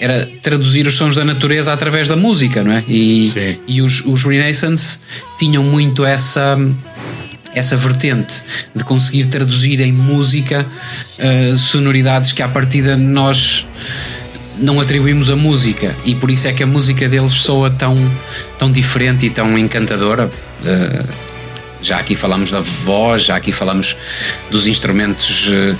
era 0.00 0.28
traduzir 0.42 0.86
os 0.86 0.94
sons 0.96 1.14
da 1.14 1.24
natureza 1.24 1.72
através 1.72 2.08
da 2.08 2.16
música 2.16 2.62
não 2.62 2.72
é 2.72 2.84
e, 2.88 3.26
Sim. 3.28 3.56
e 3.66 3.82
os, 3.82 4.02
os 4.04 4.22
Renaissance 4.24 4.98
tinham 5.38 5.62
muito 5.62 6.04
essa 6.04 6.56
essa 7.54 7.76
vertente 7.76 8.42
de 8.74 8.82
conseguir 8.82 9.26
traduzir 9.26 9.80
em 9.80 9.92
música 9.92 10.66
uh, 11.18 11.56
sonoridades 11.56 12.32
que 12.32 12.42
à 12.42 12.48
partida 12.48 12.96
nós 12.96 13.66
não 14.58 14.80
atribuímos 14.80 15.30
a 15.30 15.36
música 15.36 15.94
e 16.04 16.14
por 16.16 16.30
isso 16.30 16.48
é 16.48 16.52
que 16.52 16.62
a 16.64 16.66
música 16.66 17.08
deles 17.08 17.32
soa 17.32 17.70
tão, 17.70 17.96
tão 18.58 18.70
diferente 18.72 19.26
e 19.26 19.30
tão 19.30 19.56
encantadora. 19.58 20.26
Uh, 20.62 21.23
já 21.84 21.98
aqui 21.98 22.16
falamos 22.16 22.50
da 22.50 22.60
voz, 22.60 23.24
já 23.24 23.36
aqui 23.36 23.52
falamos 23.52 23.96
dos 24.50 24.66
instrumentos 24.66 25.48
uh, 25.48 25.78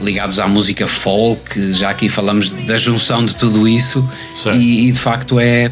ligados 0.00 0.38
à 0.40 0.48
música 0.48 0.88
folk, 0.88 1.72
já 1.72 1.90
aqui 1.90 2.08
falamos 2.08 2.50
da 2.50 2.76
junção 2.76 3.24
de 3.24 3.36
tudo 3.36 3.68
isso. 3.68 4.06
E, 4.54 4.88
e, 4.88 4.92
de 4.92 4.98
facto 4.98 5.38
é 5.38 5.70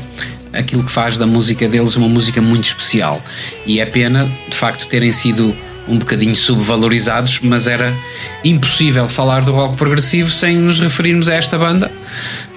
aquilo 0.53 0.85
que 0.85 0.93
faz 0.93 1.18
da 1.18 1.27
música 1.27 1.68
deles 1.68 1.97
uma 1.97 2.09
música 2.09 2.41
muito 2.41 2.64
especial. 2.64 3.22
E 3.66 3.81
é 3.81 3.87
pena, 3.87 4.31
de 4.49 4.57
facto, 4.57 4.87
terem 4.87 5.11
sido 5.11 5.57
um 5.89 5.99
bocadinho 5.99 6.37
subvalorizados, 6.37 7.41
mas 7.43 7.66
era 7.66 7.93
impossível 8.45 9.09
falar 9.09 9.45
do 9.45 9.53
rock 9.53 9.77
progressivo 9.77 10.31
sem 10.31 10.57
nos 10.57 10.79
referirmos 10.79 11.29
a 11.29 11.35
esta 11.35 11.59
banda 11.59 11.93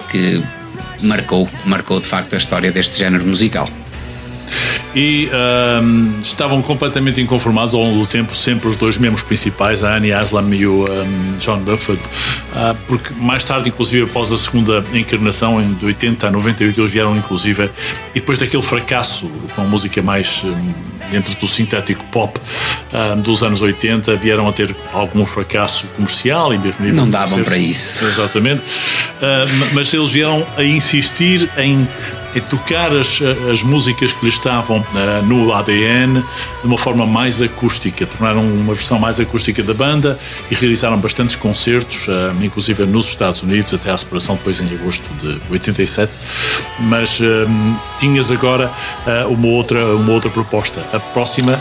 que 0.08 0.42
marcou, 1.02 1.48
marcou 1.66 2.00
de 2.00 2.06
facto 2.06 2.34
a 2.34 2.38
história 2.38 2.70
deste 2.72 2.96
género 2.96 3.26
musical 3.26 3.68
e 4.94 5.28
um, 5.82 6.20
estavam 6.20 6.62
completamente 6.62 7.20
inconformados 7.20 7.74
ao 7.74 7.82
longo 7.82 8.00
do 8.00 8.06
tempo, 8.06 8.34
sempre 8.34 8.68
os 8.68 8.76
dois 8.76 8.98
membros 8.98 9.22
principais, 9.22 9.82
a 9.82 9.96
Annie 9.96 10.12
Aslam 10.12 10.52
e 10.54 10.66
o 10.66 10.84
um, 10.84 11.36
John 11.38 11.62
Dufford, 11.62 12.00
uh, 12.00 12.76
porque 12.86 13.12
mais 13.14 13.44
tarde, 13.44 13.68
inclusive 13.68 14.04
após 14.04 14.32
a 14.32 14.38
segunda 14.38 14.84
encarnação, 14.92 15.60
em 15.60 15.74
de 15.74 15.86
80 15.86 16.28
a 16.28 16.30
98, 16.30 16.80
eles 16.80 16.92
vieram, 16.92 17.16
inclusive, 17.16 17.70
e 18.14 18.20
depois 18.20 18.38
daquele 18.38 18.62
fracasso 18.62 19.30
com 19.54 19.62
música 19.62 20.02
mais 20.02 20.44
um, 20.44 20.72
dentro 21.10 21.34
do 21.34 21.46
sintético 21.46 22.04
pop 22.06 22.38
dos 23.22 23.42
anos 23.42 23.62
80, 23.62 24.16
vieram 24.16 24.48
a 24.48 24.52
ter 24.52 24.74
algum 24.92 25.24
fracasso 25.24 25.86
comercial 25.96 26.52
e 26.52 26.58
mesmo 26.58 26.86
Não 26.92 27.08
davam 27.08 27.42
para 27.44 27.56
isso. 27.56 28.04
Exatamente, 28.04 28.60
uh, 28.60 29.74
mas 29.74 29.92
eles 29.92 30.10
vieram 30.10 30.46
a 30.56 30.64
insistir 30.64 31.50
em 31.56 31.86
é 32.34 32.40
tocar 32.40 32.92
as, 32.92 33.20
as 33.50 33.62
músicas 33.62 34.12
que 34.12 34.22
lhe 34.22 34.28
estavam 34.28 34.78
uh, 34.78 35.24
no 35.24 35.52
ADN 35.52 36.20
de 36.60 36.66
uma 36.66 36.76
forma 36.76 37.06
mais 37.06 37.40
acústica, 37.40 38.06
tornaram 38.06 38.42
uma 38.42 38.74
versão 38.74 38.98
mais 38.98 39.18
acústica 39.18 39.62
da 39.62 39.72
banda 39.74 40.18
e 40.50 40.54
realizaram 40.54 40.98
bastantes 40.98 41.36
concertos, 41.36 42.08
uh, 42.08 42.32
inclusive 42.42 42.84
nos 42.84 43.06
Estados 43.06 43.42
Unidos, 43.42 43.72
até 43.72 43.90
à 43.90 43.96
separação 43.96 44.36
depois 44.36 44.60
em 44.60 44.66
agosto 44.74 45.10
de 45.14 45.40
87. 45.50 46.12
Mas 46.80 47.18
uh, 47.20 47.24
tinhas 47.96 48.30
agora 48.30 48.70
uma, 49.28 49.48
outra, 49.48 49.84
uma 49.96 50.12
outra 50.12 50.30
proposta. 50.30 50.84
A 50.92 51.00
próxima 51.00 51.58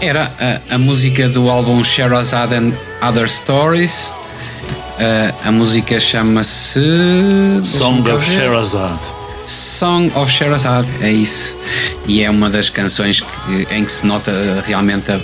era 0.00 0.30
a, 0.38 0.74
a 0.74 0.78
música 0.78 1.28
do 1.28 1.48
álbum 1.48 1.82
Sherazade 1.82 2.54
and 2.54 2.72
Other 3.02 3.28
Stories. 3.28 4.12
a 5.44 5.50
música 5.50 5.98
chama-se 5.98 6.80
Song 7.62 8.08
of 8.10 8.24
Sherazade. 8.24 9.23
Song 9.46 10.10
of 10.16 10.32
Sherazade, 10.32 10.90
é 11.00 11.10
isso. 11.10 11.56
E 12.06 12.22
é 12.22 12.30
uma 12.30 12.48
das 12.48 12.68
canções 12.70 13.20
que, 13.20 13.74
em 13.74 13.84
que 13.84 13.92
se 13.92 14.06
nota 14.06 14.32
realmente 14.64 15.10
a, 15.10 15.16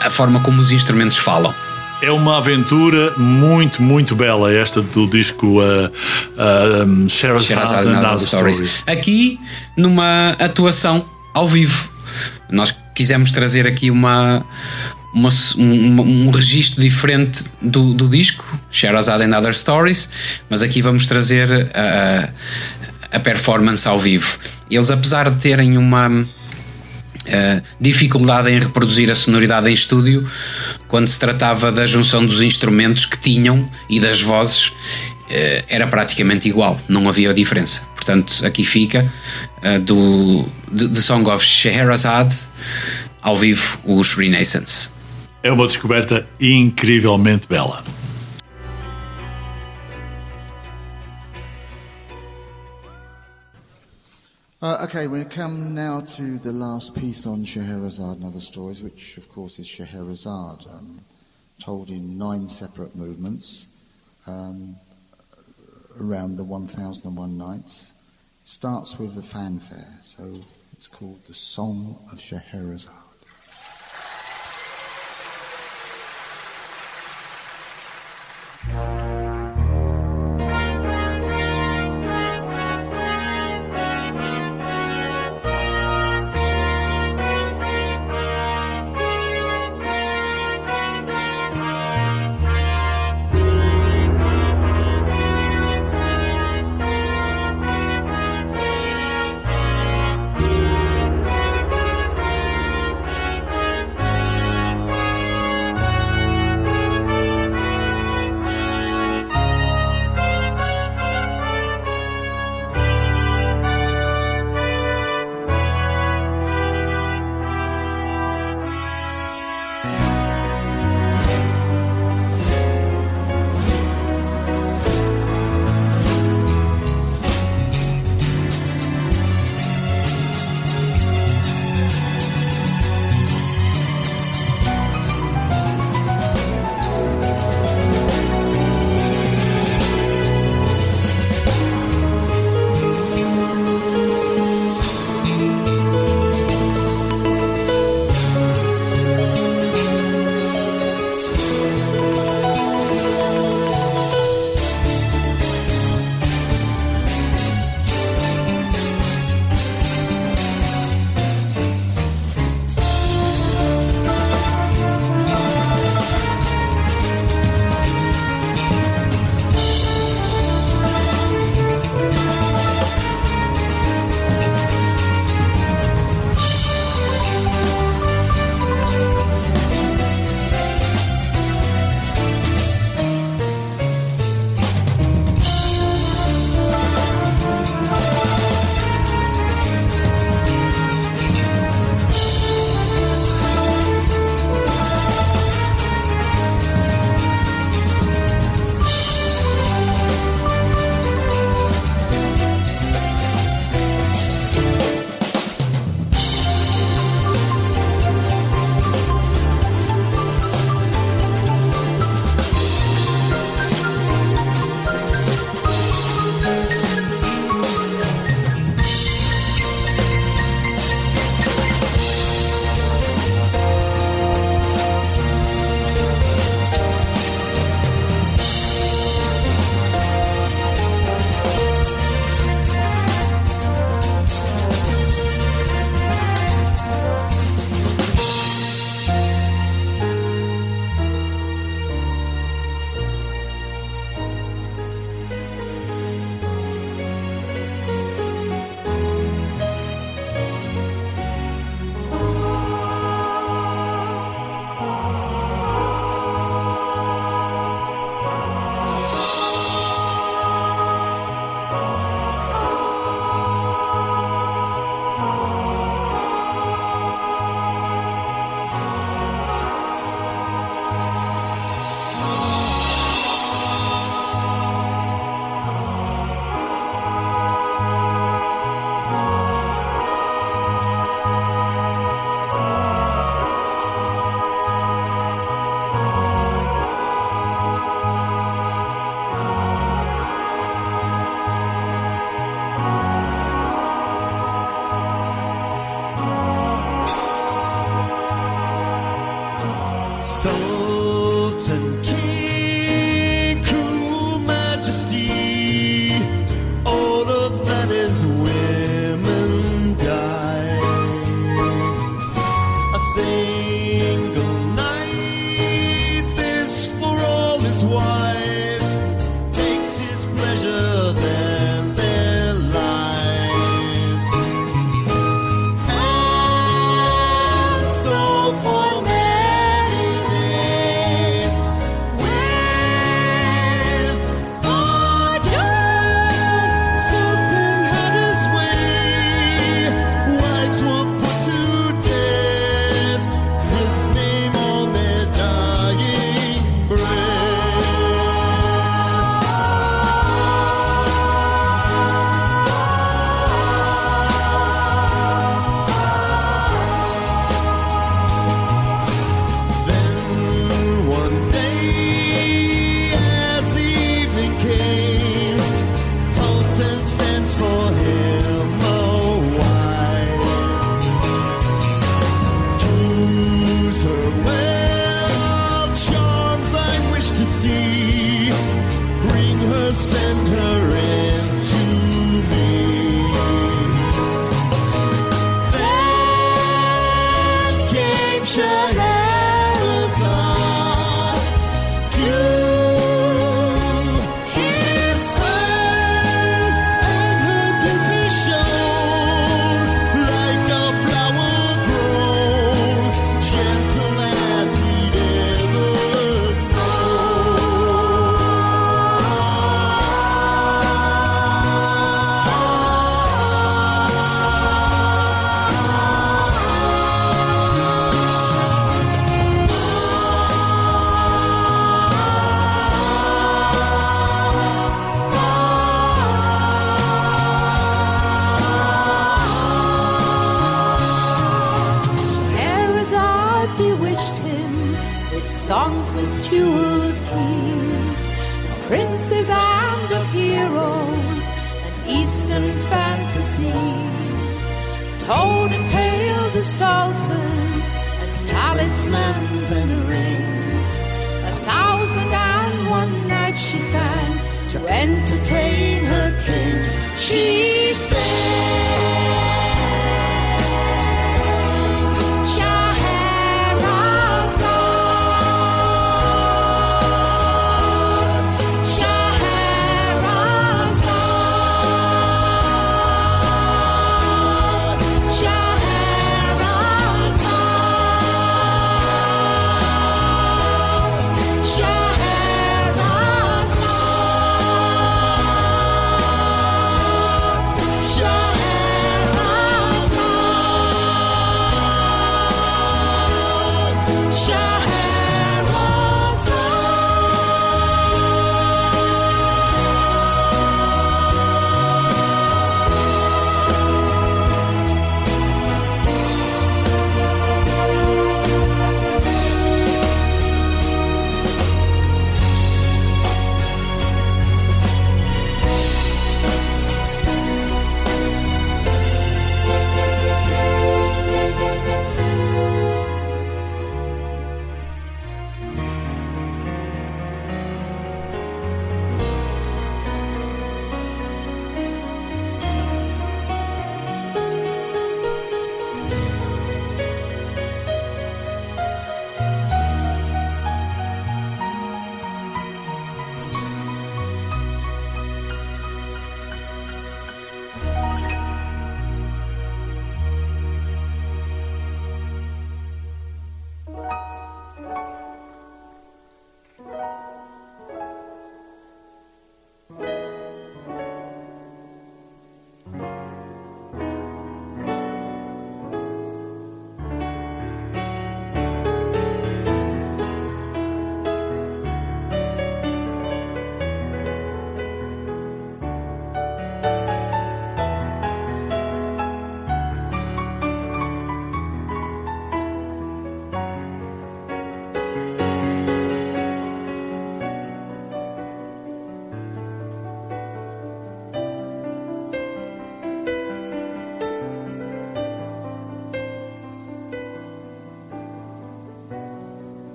a, 0.00 0.06
a 0.06 0.10
forma 0.10 0.40
como 0.40 0.60
os 0.60 0.70
instrumentos 0.70 1.16
falam. 1.16 1.54
É 2.02 2.10
uma 2.10 2.38
aventura 2.38 3.14
muito, 3.16 3.80
muito 3.80 4.16
bela 4.16 4.52
esta 4.52 4.82
do 4.82 5.06
disco 5.06 5.60
uh, 5.60 5.86
uh, 5.86 6.84
um, 6.84 7.08
Sherazade, 7.08 7.46
Sherazade 7.46 7.88
and 7.88 7.98
Other 8.00 8.26
Stories. 8.26 8.56
Stories. 8.56 8.84
Aqui, 8.86 9.38
numa 9.76 10.30
atuação 10.40 11.04
ao 11.32 11.46
vivo. 11.46 11.90
Nós 12.50 12.74
quisemos 12.94 13.30
trazer 13.30 13.66
aqui 13.66 13.90
uma, 13.90 14.44
uma, 15.12 15.28
um, 15.56 16.26
um 16.26 16.30
registro 16.30 16.80
diferente 16.80 17.44
do, 17.60 17.92
do 17.94 18.08
disco, 18.08 18.44
Sherazade 18.70 19.24
and 19.24 19.36
Other 19.36 19.54
Stories, 19.54 20.08
mas 20.48 20.62
aqui 20.62 20.80
vamos 20.80 21.06
trazer 21.06 21.70
a, 21.74 22.28
a 23.16 23.20
performance 23.20 23.86
ao 23.86 23.98
vivo. 23.98 24.38
Eles, 24.70 24.90
apesar 24.90 25.28
de 25.30 25.36
terem 25.36 25.76
uma 25.76 26.08
uh, 26.08 27.62
dificuldade 27.80 28.50
em 28.50 28.58
reproduzir 28.58 29.10
a 29.10 29.14
sonoridade 29.14 29.68
em 29.68 29.74
estúdio, 29.74 30.28
quando 30.88 31.06
se 31.08 31.18
tratava 31.18 31.70
da 31.70 31.84
junção 31.86 32.24
dos 32.24 32.40
instrumentos 32.40 33.04
que 33.04 33.18
tinham 33.18 33.68
e 33.90 34.00
das 34.00 34.20
vozes, 34.20 34.68
uh, 34.68 34.72
era 35.68 35.86
praticamente 35.86 36.48
igual, 36.48 36.78
não 36.88 37.08
havia 37.08 37.34
diferença. 37.34 37.82
Portanto, 37.94 38.44
aqui 38.44 38.64
fica 38.64 39.06
uh, 39.62 39.78
do 39.80 41.00
Song 41.00 41.28
of 41.30 41.44
Scheherazade 41.44 42.34
ao 43.20 43.36
vivo 43.36 43.78
os 43.84 44.14
Renaissance. 44.14 44.91
É 45.44 45.50
uma 45.50 45.66
descoberta 45.66 46.24
incrivelmente 46.40 47.48
bela. 47.48 47.82
Uh, 54.62 54.84
okay, 54.84 55.08
we 55.08 55.24
come 55.24 55.74
now 55.74 56.00
to 56.00 56.38
the 56.38 56.52
last 56.52 56.94
piece 56.94 57.26
on 57.26 57.44
Scheherazade 57.44 58.18
and 58.18 58.24
other 58.24 58.38
stories, 58.38 58.84
which 58.84 59.18
of 59.18 59.28
course 59.28 59.58
is 59.58 59.66
Scheherazade, 59.66 60.68
um, 60.72 61.00
told 61.58 61.90
in 61.90 62.16
nine 62.16 62.46
separate 62.46 62.94
movements 62.94 63.68
um, 64.28 64.76
around 66.00 66.36
the 66.36 66.44
1001 66.44 67.36
Nights. 67.36 67.94
It 68.44 68.48
starts 68.48 68.96
with 68.96 69.18
a 69.18 69.22
fanfare, 69.22 69.98
so 70.02 70.22
it's 70.72 70.86
called 70.86 71.24
the 71.26 71.34
Song 71.34 71.98
of 72.12 72.20
Scheherazade. 72.20 73.01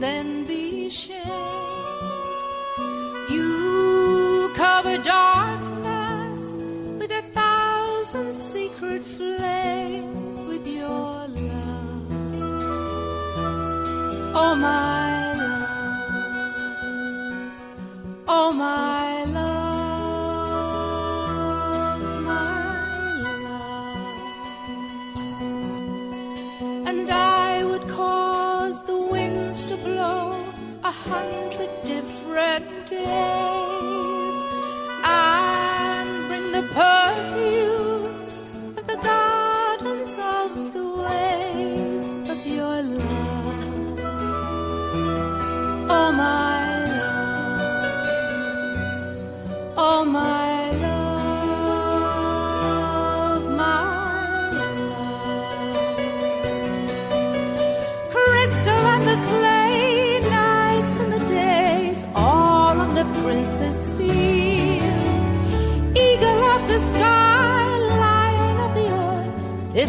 then 0.00 0.44
be 0.44 0.88
shade. 0.88 1.16
You 3.28 4.50
cover 4.56 4.96
darkness 4.98 6.42
with 6.98 7.10
a 7.10 7.22
thousand 7.34 8.32
secret 8.32 9.02
flames 9.04 10.44
with 10.46 10.66
your 10.66 11.28
love. 11.28 12.10
Oh, 14.34 14.56
my. 14.58 14.89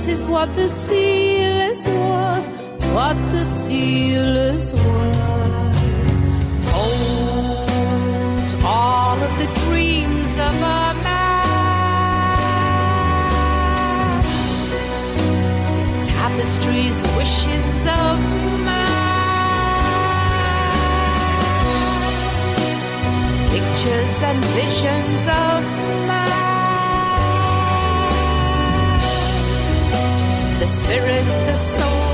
This 0.03 0.21
is 0.21 0.27
what 0.27 0.49
the 0.55 0.67
seal 0.67 1.61
is 1.61 1.85
worth, 1.87 2.47
what 2.91 3.15
the 3.33 3.45
seal 3.45 4.35
is 4.35 4.73
worth. 4.73 5.77
Holds 6.73 8.55
all 8.65 9.21
of 9.21 9.37
the 9.37 9.45
dreams 9.65 10.31
of 10.39 10.55
a 10.55 10.93
man. 11.05 11.43
Tapestries, 16.01 16.97
wishes 17.15 17.85
of 17.85 18.19
man. 18.65 18.89
Pictures 23.51 24.23
and 24.23 24.43
visions 24.45 25.27
of 25.27 25.80
the 30.61 30.67
spirit, 30.67 31.25
the 31.47 31.55
soul. 31.55 32.10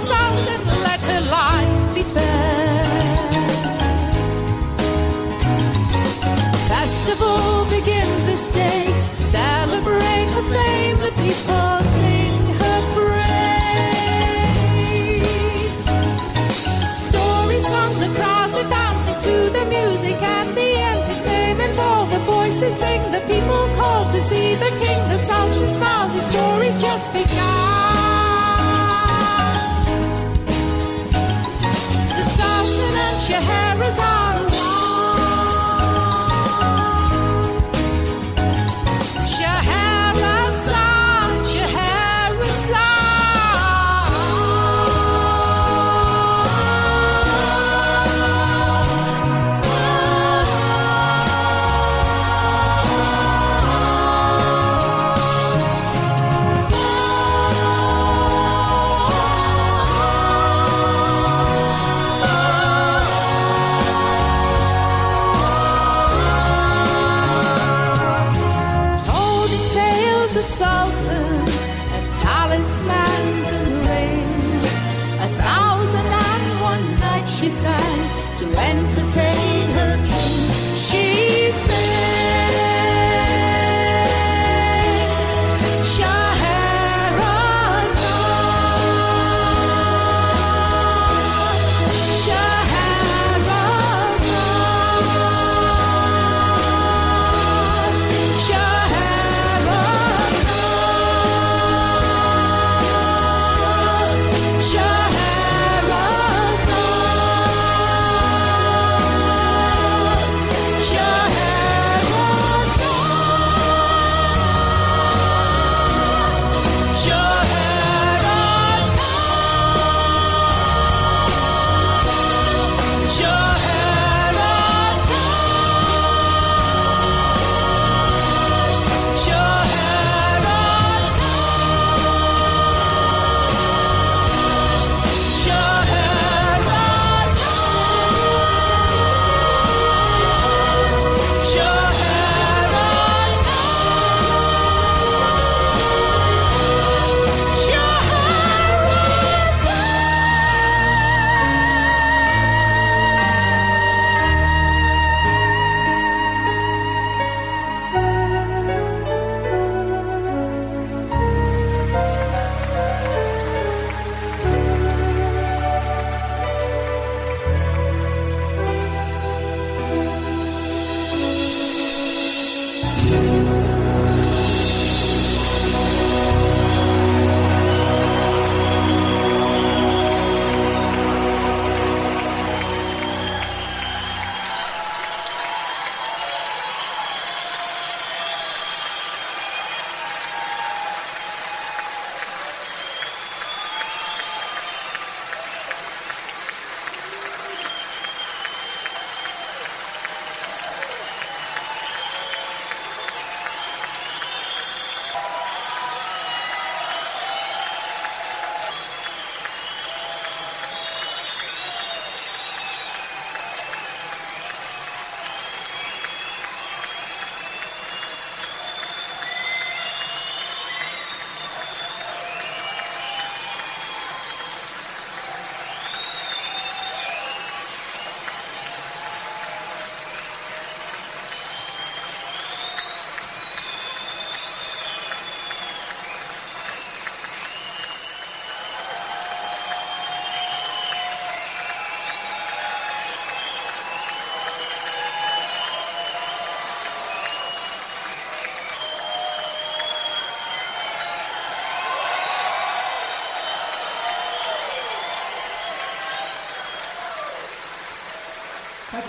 songs 0.00 0.46
and 0.48 0.66
let 0.82 1.00
her 1.00 1.20
life 1.30 1.94
be 1.94 2.02
spared. 2.02 2.86
Festival 6.68 7.66
begins 7.76 8.24
this 8.24 8.50
day 8.52 8.86
to 9.16 9.22
celebrate 9.22 10.28
her 10.36 10.46
fame, 10.54 10.96
the 10.98 11.12
people. 11.22 11.69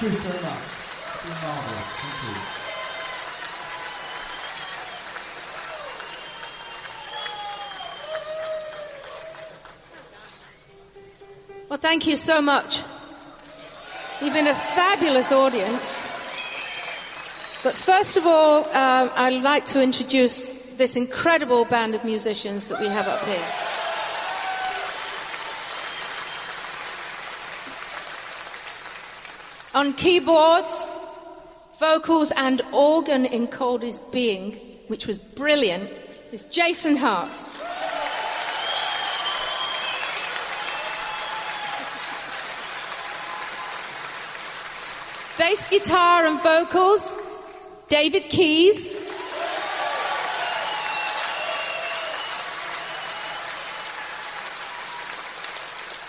Thank 0.02 0.14
you 0.14 0.20
so 0.20 0.34
much. 0.42 0.58
It's 1.14 1.22
been 1.22 1.38
marvellous. 1.44 1.90
Thank 2.02 2.18
you. 2.26 2.34
Well, 11.70 11.78
thank 11.78 12.08
you 12.08 12.16
so 12.16 12.42
much. 12.42 12.82
You've 14.24 14.34
been 14.34 14.48
a 14.48 14.56
fabulous 14.56 15.32
audience. 15.32 16.00
But 17.64 17.76
first 17.76 18.18
of 18.18 18.26
all, 18.26 18.66
uh, 18.74 19.08
I'd 19.16 19.44
like 19.44 19.68
to 19.68 19.84
introduce 19.84 20.74
this 20.78 20.96
incredible 20.96 21.66
band 21.66 21.94
of 21.94 22.04
musicians 22.04 22.70
that 22.70 22.80
we 22.82 22.88
have 22.88 23.08
up 23.08 23.24
here. 23.26 23.61
On 29.74 29.94
keyboards, 29.94 30.86
vocals, 31.80 32.34
and 32.36 32.62
organ 32.74 33.26
in 33.26 33.48
Cold's 33.48 34.00
Being, 34.12 34.52
which 34.88 35.08
was 35.08 35.18
brilliant, 35.18 35.90
is 36.34 36.44
Jason 36.44 36.98
Hart. 36.98 37.32
Bass 45.38 45.70
guitar 45.70 46.26
and 46.26 46.42
vocals, 46.42 47.18
David 47.88 48.24
Keys. 48.24 49.00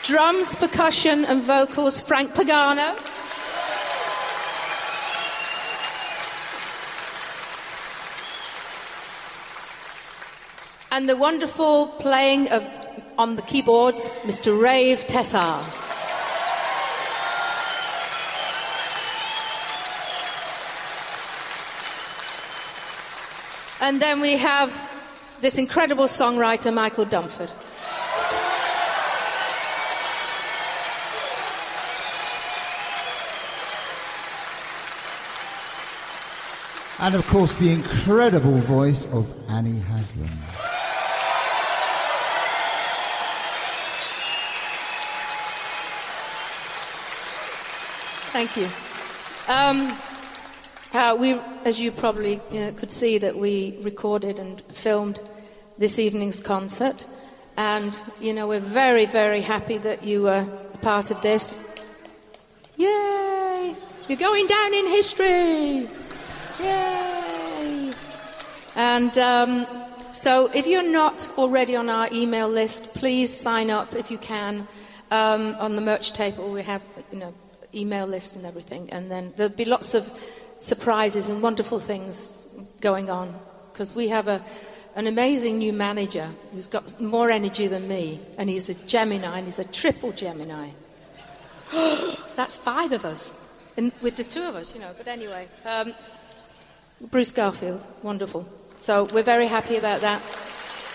Drums, 0.02 0.56
percussion, 0.56 1.24
and 1.26 1.42
vocals, 1.42 2.00
Frank 2.00 2.34
Pagano. 2.34 3.11
And 10.92 11.08
the 11.08 11.16
wonderful 11.16 11.86
playing 11.86 12.52
of 12.52 12.68
on 13.18 13.36
the 13.36 13.42
keyboards, 13.42 14.10
Mr. 14.26 14.60
Rave 14.60 15.06
Tessar. 15.06 15.58
And 23.80 24.02
then 24.02 24.20
we 24.20 24.36
have 24.36 24.70
this 25.40 25.56
incredible 25.56 26.04
songwriter, 26.04 26.74
Michael 26.74 27.06
Dumford. 27.06 27.50
And 37.00 37.14
of 37.14 37.26
course, 37.26 37.56
the 37.56 37.72
incredible 37.72 38.58
voice 38.58 39.06
of 39.12 39.32
Annie 39.48 39.80
Haslam. 39.80 40.61
Thank 48.44 48.56
you. 48.56 49.54
Um, 49.54 49.96
uh, 50.92 51.16
we, 51.16 51.38
as 51.64 51.80
you 51.80 51.92
probably 51.92 52.40
uh, 52.50 52.72
could 52.72 52.90
see, 52.90 53.18
that 53.18 53.36
we 53.36 53.76
recorded 53.82 54.40
and 54.40 54.60
filmed 54.62 55.20
this 55.78 55.96
evening's 56.00 56.40
concert, 56.40 57.06
and 57.56 57.96
you 58.20 58.32
know 58.34 58.48
we're 58.48 58.58
very, 58.58 59.06
very 59.06 59.42
happy 59.42 59.78
that 59.78 60.02
you 60.02 60.22
were 60.22 60.44
a 60.74 60.76
part 60.78 61.12
of 61.12 61.22
this. 61.22 61.86
Yay! 62.76 63.76
You're 64.08 64.18
going 64.18 64.48
down 64.48 64.74
in 64.74 64.88
history. 64.88 65.88
Yay! 66.58 67.92
And 68.74 69.16
um, 69.18 69.66
so, 70.12 70.50
if 70.52 70.66
you're 70.66 70.82
not 70.82 71.30
already 71.38 71.76
on 71.76 71.88
our 71.88 72.08
email 72.10 72.48
list, 72.48 72.96
please 72.96 73.32
sign 73.32 73.70
up 73.70 73.94
if 73.94 74.10
you 74.10 74.18
can 74.18 74.66
um, 75.12 75.54
on 75.60 75.76
the 75.76 75.80
merch 75.80 76.12
table. 76.12 76.50
We 76.50 76.62
have, 76.62 76.82
you 77.12 77.20
know, 77.20 77.32
email 77.74 78.06
lists 78.06 78.36
and 78.36 78.46
everything, 78.46 78.90
and 78.90 79.10
then 79.10 79.32
there'll 79.36 79.52
be 79.52 79.64
lots 79.64 79.94
of 79.94 80.04
surprises 80.60 81.28
and 81.28 81.42
wonderful 81.42 81.80
things 81.80 82.46
going 82.80 83.10
on 83.10 83.34
because 83.72 83.94
we 83.94 84.08
have 84.08 84.28
a, 84.28 84.40
an 84.94 85.06
amazing 85.06 85.58
new 85.58 85.72
manager 85.72 86.28
who's 86.52 86.68
got 86.68 87.00
more 87.00 87.30
energy 87.30 87.66
than 87.66 87.88
me, 87.88 88.20
and 88.38 88.48
he's 88.48 88.68
a 88.68 88.86
Gemini, 88.86 89.38
and 89.38 89.46
he's 89.46 89.58
a 89.58 89.68
triple 89.72 90.12
Gemini. 90.12 90.68
That's 92.36 92.58
five 92.58 92.92
of 92.92 93.04
us, 93.04 93.58
and 93.76 93.92
with 94.02 94.16
the 94.16 94.24
two 94.24 94.42
of 94.42 94.54
us, 94.54 94.74
you 94.74 94.80
know. 94.80 94.90
But 94.96 95.08
anyway, 95.08 95.48
um, 95.64 95.94
Bruce 97.10 97.32
Garfield, 97.32 97.80
wonderful. 98.02 98.48
So 98.76 99.04
we're 99.04 99.22
very 99.22 99.46
happy 99.46 99.76
about 99.76 100.00
that. 100.02 100.20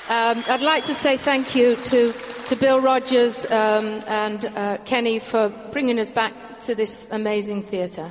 Um, 0.10 0.42
I'd 0.48 0.62
like 0.62 0.84
to 0.86 0.94
say 0.94 1.18
thank 1.18 1.54
you 1.54 1.76
to, 1.76 2.14
to 2.48 2.56
Bill 2.56 2.80
Rogers 2.80 3.52
um, 3.52 4.02
and 4.08 4.46
uh, 4.56 4.78
Kenny 4.86 5.20
for 5.20 5.50
bringing 5.72 6.00
us 6.00 6.12
back 6.12 6.32
to 6.62 6.76
this 6.76 7.12
amazing 7.12 7.64
theatre 7.64 8.10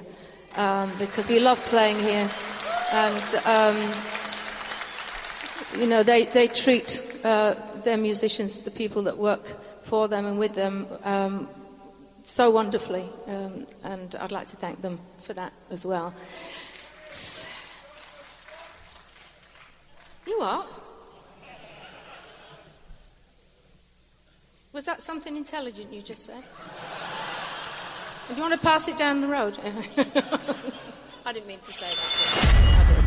um, 0.56 0.90
because 0.98 1.28
we 1.28 1.40
love 1.40 1.59
playing 1.66 1.98
here. 1.98 2.28
And, 2.93 3.35
um, 3.47 3.77
you 5.81 5.86
know, 5.89 6.02
they, 6.02 6.24
they 6.24 6.47
treat 6.47 7.02
uh, 7.24 7.55
their 7.82 7.97
musicians, 7.97 8.60
the 8.60 8.70
people 8.70 9.02
that 9.02 9.18
work 9.18 9.44
for 9.82 10.09
them 10.09 10.27
and 10.27 10.39
with 10.39 10.55
them, 10.55 10.86
um, 11.05 11.48
so 12.23 12.51
wonderfully. 12.51 13.05
Um, 13.27 13.66
and 13.85 14.14
I'd 14.16 14.32
like 14.32 14.47
to 14.48 14.56
thank 14.56 14.82
them 14.82 14.98
for 15.20 15.32
that 15.35 15.52
as 15.70 15.85
well. 15.85 16.14
You 20.27 20.39
are? 20.40 20.66
Was 24.73 24.85
that 24.85 25.01
something 25.01 25.36
intelligent 25.36 25.93
you 25.93 26.02
just 26.02 26.27
said? 26.27 26.44
Do 28.28 28.35
you 28.36 28.43
want 28.43 28.55
to 28.55 28.59
pass 28.61 28.89
it 28.89 28.97
down 28.98 29.20
the 29.20 29.27
road? 29.28 29.55
I 31.27 31.32
didn't 31.32 31.47
mean 31.47 31.59
to 31.61 31.73
say 31.73 31.86
that. 31.86 32.81
I 32.81 32.94
did. 32.94 33.07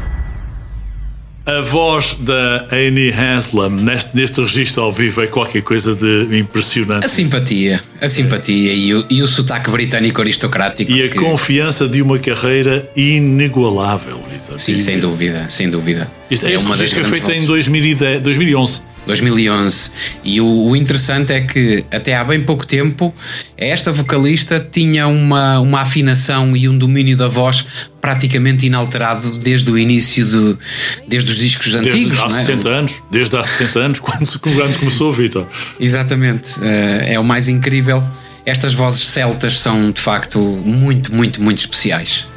A 1.46 1.62
voz 1.64 2.16
da 2.20 2.68
Annie 2.72 3.12
Haslam 3.12 3.72
neste, 3.84 4.16
neste 4.16 4.40
registro 4.40 4.84
ao 4.84 4.92
vivo 4.92 5.22
é 5.24 5.28
qualquer 5.28 5.64
coisa 5.64 5.96
de 5.96 6.38
impressionante. 6.38 7.06
A 7.06 7.10
simpatia, 7.10 7.82
a 8.00 8.08
simpatia 8.08 8.72
e 8.74 8.94
o, 8.94 9.06
e 9.10 9.24
o 9.24 9.28
sotaque 9.28 9.72
britânico 9.72 10.22
aristocrático. 10.22 10.92
E 10.92 11.02
a 11.04 11.10
que- 11.10 11.16
confiança 11.18 11.88
de 11.88 12.02
uma 12.04 12.20
carreira 12.20 12.88
inigualável, 12.96 14.22
Vitor. 14.22 14.60
Sim, 14.60 14.80
sem 14.80 15.00
dúvida, 15.00 15.50
sem 15.50 15.70
dúvida. 15.72 16.10
Isto, 16.30 16.46
é 16.46 16.54
este 16.54 16.66
uma 16.68 16.76
das 16.78 16.82
registro 16.92 17.06
foi 17.06 17.20
feito 17.20 17.32
em 17.32 17.48
vozes. 17.48 17.66
2010, 17.68 18.22
2011. 18.22 18.82
2011. 19.10 19.92
E 20.24 20.40
o, 20.40 20.46
o 20.46 20.76
interessante 20.76 21.34
é 21.34 21.42
que 21.42 21.84
até 21.92 22.16
há 22.16 22.24
bem 22.24 22.42
pouco 22.42 22.66
tempo 22.66 23.14
esta 23.58 23.92
vocalista 23.92 24.66
tinha 24.72 25.08
uma, 25.08 25.60
uma 25.60 25.82
afinação 25.82 26.56
e 26.56 26.70
um 26.70 26.78
domínio 26.78 27.18
da 27.18 27.28
voz 27.28 27.66
praticamente 28.00 28.68
inalterado 28.68 29.40
desde 29.40 29.70
o 29.72 29.78
início 29.78 30.24
do, 30.26 30.60
desde 31.08 31.32
os 31.32 31.38
discos 31.38 31.72
Desde 31.74 31.90
antigos. 31.90 32.20
há 32.20 32.30
não 32.30 32.38
é? 32.38 32.40
60 32.40 32.70
anos. 32.70 33.04
Desde 33.12 33.38
há 33.38 33.44
60 33.44 33.80
anos, 33.80 34.00
quando, 34.00 34.40
quando 34.40 34.80
começou, 34.80 35.12
Vitor. 35.12 35.48
Exatamente, 35.80 36.56
eh, 36.62 37.14
é 37.14 37.20
o 37.20 37.24
mais 37.24 37.48
incrível. 37.48 38.04
Estas 38.46 38.74
vozes 38.74 39.02
celtas 39.10 39.60
são 39.60 39.92
de 39.92 40.00
facto 40.00 40.40
muito, 40.40 41.14
muito, 41.14 41.42
muito 41.42 41.58
especiais. 41.58 42.28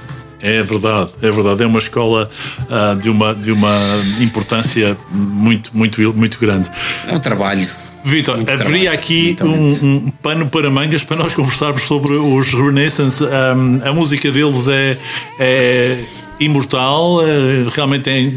É 0.43 0.63
verdade, 0.63 1.11
é 1.23 1.31
verdade. 1.31 1.63
É 1.63 1.67
uma 1.67 1.79
escola 1.79 2.29
ah, 2.69 2.97
de, 3.01 3.09
uma, 3.09 3.33
de 3.33 3.53
uma 3.53 3.79
importância 4.21 4.97
muito, 5.11 5.71
muito, 5.73 6.13
muito 6.13 6.39
grande. 6.41 6.69
É 7.07 7.15
um 7.15 7.21
trabalho. 7.21 7.67
Vitor, 8.05 8.37
haveria 8.51 8.93
aqui 8.93 9.37
um, 9.41 9.87
um 9.87 10.11
pano 10.21 10.49
para 10.49 10.69
mangas 10.69 11.05
para 11.05 11.17
nós 11.17 11.35
conversarmos 11.35 11.83
sobre 11.83 12.15
os 12.15 12.53
Renaissance. 12.53 13.23
Um, 13.23 13.81
a 13.89 13.93
música 13.93 14.31
deles 14.33 14.67
é, 14.67 14.99
é 15.39 16.05
imortal, 16.41 17.25
é, 17.25 17.65
realmente 17.73 18.11
é, 18.11 18.33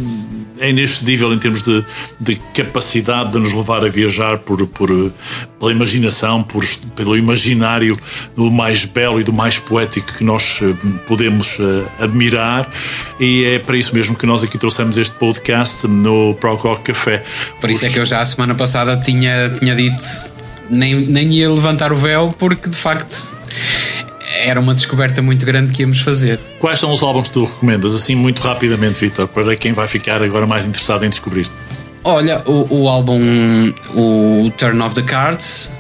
é 0.60 0.69
inexcedível 0.69 1.34
em 1.34 1.40
termos 1.40 1.61
de, 1.61 1.84
de 2.19 2.36
capacidade 2.53 3.32
de 3.32 3.40
nos 3.40 3.53
levar 3.53 3.84
a 3.84 3.90
viajar 3.90 4.38
por, 4.40 4.65
por, 4.68 4.90
pela 5.60 5.72
imaginação, 5.72 6.44
por, 6.44 6.65
pelo 6.95 7.18
imaginário 7.18 7.98
do 8.36 8.52
mais 8.52 8.86
belo 8.86 9.19
e 9.19 9.23
do 9.23 9.34
mais 9.34 9.60
poético 9.60 10.14
que 10.14 10.23
nós 10.23 10.60
eh, 10.61 10.73
podemos 11.07 11.60
eh, 11.60 12.03
admirar. 12.03 12.69
E 13.19 13.44
é 13.45 13.60
para 13.60 13.77
isso 13.77 13.94
mesmo 13.94 14.15
que 14.15 14.26
nós 14.26 14.44
aqui 14.44 14.57
trouxemos 14.57 14.98
este 14.98 15.15
podcast 15.15 15.88
no 15.88 16.36
Prococ 16.36 16.84
Café. 16.84 17.23
Por 17.60 17.69
isso 17.69 17.86
é 17.86 17.90
que 17.90 17.99
eu 17.99 18.06
já 18.06 18.22
a 18.22 18.26
semana 18.26 18.56
passada 18.56 18.98
tinha, 18.98 19.49
tinha 19.49 19.76
dito 19.76 20.03
nem, 20.69 21.06
nem 21.06 21.30
ia 21.34 21.49
levantar 21.49 21.91
o 21.91 21.95
véu 21.95 22.34
porque 22.38 22.69
de 22.69 22.77
facto 22.77 23.36
era 24.34 24.60
uma 24.60 24.74
descoberta 24.74 25.22
muito 25.22 25.46
grande 25.46 25.72
que 25.72 25.82
íamos 25.82 26.00
fazer. 26.00 26.40
Quais 26.60 26.80
são 26.80 26.92
os 26.94 27.02
álbuns 27.04 27.28
que 27.28 27.34
tu 27.34 27.44
recomendas, 27.44 27.94
assim 27.94 28.16
muito 28.16 28.42
rapidamente, 28.42 29.00
Vitor, 29.00 29.28
para 29.28 29.56
quem 29.56 29.74
vai 29.74 29.88
ficar 29.88 30.22
agora 30.22 30.48
mais 30.48 30.66
interessado 30.66 31.06
em 31.06 31.10
descobrir? 31.10 31.48
Olha, 32.04 32.42
o, 32.46 32.82
o 32.82 32.90
álbum, 32.90 33.20
o 33.96 34.52
Turn 34.58 34.80
of 34.82 34.94
the 34.94 35.02
Cards, 35.02 35.72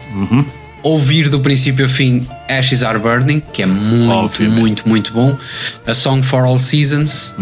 ouvir 0.81 1.29
do 1.29 1.39
princípio 1.39 1.85
a 1.85 1.87
fim 1.87 2.27
Ashes 2.49 2.83
Are 2.83 2.97
Burning, 2.99 3.39
que 3.39 3.61
é 3.61 3.65
muito, 3.65 4.11
Obviamente. 4.11 4.59
muito, 4.59 4.89
muito 4.89 5.13
bom. 5.13 5.37
A 5.85 5.93
Song 5.93 6.23
for 6.23 6.43
All 6.45 6.57
Seasons, 6.59 7.35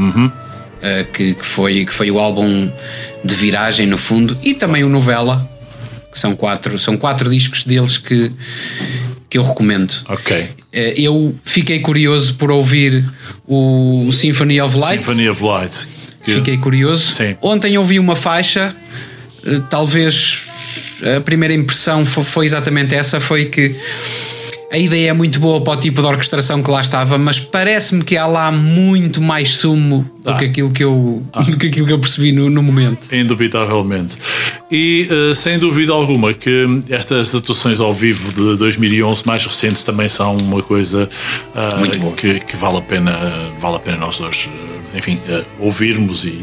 eh, 0.82 1.06
que, 1.14 1.34
que, 1.34 1.46
foi, 1.46 1.86
que 1.86 1.94
foi 1.94 2.12
o 2.12 2.20
álbum 2.20 2.70
de 3.24 3.36
viragem 3.36 3.88
no 3.88 3.98
fundo, 3.98 4.38
e 4.44 4.54
também 4.54 4.84
o 4.84 4.90
Novela, 4.90 5.50
que 6.12 6.20
são 6.20 6.36
quatro, 6.36 6.78
são 6.78 6.98
quatro 6.98 7.30
discos 7.30 7.64
deles 7.64 7.98
que, 7.98 8.32
que 9.34 9.40
eu 9.40 9.44
recomendo. 9.44 9.92
Ok. 10.10 10.48
Eh, 10.72 10.94
Eu 10.98 11.36
fiquei 11.44 11.80
curioso 11.80 12.36
por 12.36 12.52
ouvir 12.52 13.04
o 13.48 14.12
Symphony 14.12 14.62
of 14.62 14.78
Light. 14.78 15.04
Symphony 15.04 15.28
of 15.28 15.44
Light. 15.44 15.88
que- 16.24 16.36
Fiquei 16.36 16.56
curioso. 16.58 17.12
Sim. 17.14 17.36
Ontem 17.42 17.76
ouvi 17.80 17.98
uma 18.00 18.16
faixa, 18.16 18.76
eh, 19.44 19.60
talvez 19.72 20.38
a 21.18 21.20
primeira 21.22 21.52
impressão 21.56 22.06
fo- 22.06 22.24
foi 22.24 22.46
exatamente 22.46 22.94
essa: 22.94 23.20
foi 23.20 23.46
que 23.46 23.76
a 24.74 24.78
ideia 24.80 25.12
é 25.12 25.14
muito 25.14 25.40
boa 25.40 25.62
para 25.62 25.74
o 25.74 25.78
tipo 25.78 26.02
de 26.02 26.08
orquestração 26.08 26.64
que 26.64 26.72
lá 26.72 26.82
estava, 26.82 27.20
mas 27.20 27.40
parece-me 27.40 28.04
que 28.04 28.18
há 28.18 28.26
lá 28.26 28.52
muito 28.52 29.22
mais 29.22 29.50
sumo 29.50 30.04
Ah. 30.26 30.32
do, 30.32 30.38
que 30.40 30.46
aquilo 30.46 30.72
que 30.72 30.84
eu, 30.84 31.22
do 31.48 31.58
que 31.58 31.68
aquilo 31.68 31.86
que 31.86 31.94
eu 31.94 32.00
percebi 32.00 32.32
no, 32.32 32.50
no 32.50 32.64
momento. 32.64 33.14
Indubitavelmente. 33.14 34.18
E 34.72 35.08
eh, 35.10 35.34
sem 35.34 35.60
dúvida 35.60 35.94
alguma 35.94 36.34
que 36.34 36.66
estas 36.90 37.36
atuações 37.36 37.80
ao 37.80 37.94
vivo 37.94 38.32
de 38.34 38.58
2011 38.58 39.24
mais 39.28 39.46
recentes 39.46 39.84
também 39.84 40.10
são 40.10 40.36
uma 40.38 40.64
coisa 40.64 41.08
ah, 41.54 41.70
boa. 42.00 42.16
que, 42.16 42.40
que 42.40 42.56
vale 42.56 42.78
a 42.78 42.82
pena 42.82 43.52
vale 43.60 43.76
a 43.76 43.80
pena 43.80 43.98
nós 43.98 44.18
dois 44.20 44.50
eh, 44.52 44.98
enfim 44.98 45.20
eh, 45.30 45.44
ouvirmos 45.60 46.26
e 46.26 46.40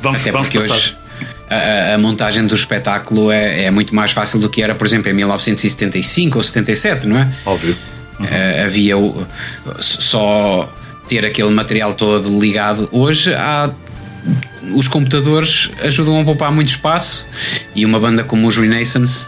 vamos, 0.00 0.20
Até 0.20 0.30
vamos 0.30 0.50
passar 0.50 0.74
hoje 0.74 1.07
a, 1.50 1.94
a- 1.94 1.98
montagem 1.98 2.46
do 2.46 2.54
espetáculo 2.54 3.30
é, 3.30 3.64
é 3.64 3.70
muito 3.70 3.94
mais 3.94 4.10
fácil 4.12 4.38
do 4.40 4.48
que 4.48 4.62
era, 4.62 4.74
por 4.74 4.86
exemplo, 4.86 5.10
em 5.10 5.14
1975 5.14 6.38
ou 6.38 6.44
77, 6.44 7.06
não 7.06 7.18
é? 7.18 7.28
óbvio 7.46 7.76
Eh, 8.30 8.64
havia 8.66 8.98
o- 8.98 9.24
só 9.78 10.68
ter 11.06 11.24
aquele 11.24 11.50
material 11.50 11.94
todo 11.94 12.38
ligado. 12.40 12.88
Hoje 12.90 13.32
há 13.32 13.70
os 14.74 14.88
computadores 14.88 15.70
ajudam 15.82 16.20
a 16.20 16.24
poupar 16.24 16.52
muito 16.52 16.68
espaço 16.68 17.26
e 17.74 17.84
uma 17.84 17.98
banda 17.98 18.24
como 18.24 18.46
os 18.46 18.56
Renaissance 18.56 19.26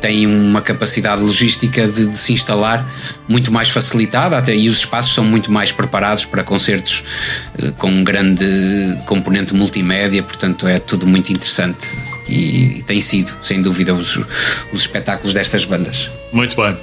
tem 0.00 0.26
uma 0.26 0.60
capacidade 0.60 1.22
logística 1.22 1.86
de, 1.86 2.08
de 2.08 2.18
se 2.18 2.32
instalar 2.32 2.84
muito 3.28 3.52
mais 3.52 3.68
facilitada 3.68 4.36
até 4.36 4.54
e 4.54 4.68
os 4.68 4.78
espaços 4.78 5.14
são 5.14 5.24
muito 5.24 5.50
mais 5.50 5.70
preparados 5.70 6.24
para 6.24 6.42
concertos 6.42 7.04
eh, 7.58 7.72
com 7.78 7.88
um 7.88 8.02
grande 8.02 8.44
componente 9.06 9.54
multimédia, 9.54 10.22
portanto 10.22 10.66
é 10.66 10.78
tudo 10.78 11.06
muito 11.06 11.32
interessante 11.32 11.86
e, 12.28 12.78
e 12.78 12.82
tem 12.82 13.00
sido, 13.00 13.32
sem 13.42 13.62
dúvida, 13.62 13.94
os, 13.94 14.16
os 14.72 14.80
espetáculos 14.80 15.32
destas 15.32 15.64
bandas. 15.64 16.10
Muito 16.32 16.56
bem. 16.56 16.76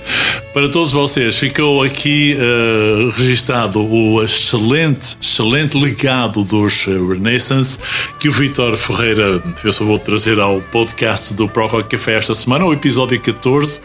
Para 0.54 0.70
todos 0.70 0.92
vocês, 0.92 1.38
ficou 1.38 1.84
aqui 1.84 2.38
eh, 2.40 3.10
registado 3.18 3.82
o 3.82 4.24
excelente, 4.24 5.18
excelente 5.22 5.78
legado 5.78 6.44
dos 6.44 6.86
Renaissance 6.86 7.80
que 8.20 8.30
o 8.30 8.32
Vítor 8.32 8.76
Ferreira 8.76 9.42
o 9.66 9.74
favor 9.74 9.98
de 10.00 10.06
trazer 10.06 10.40
ao 10.40 10.62
podcast 10.62 11.34
do 11.34 11.48
Pro 11.48 11.68
Rock 11.68 11.90
Café 11.90 12.18
esta 12.18 12.34
semana, 12.34 12.66
o 12.66 12.74
episódio 12.74 13.20
14. 13.20 13.82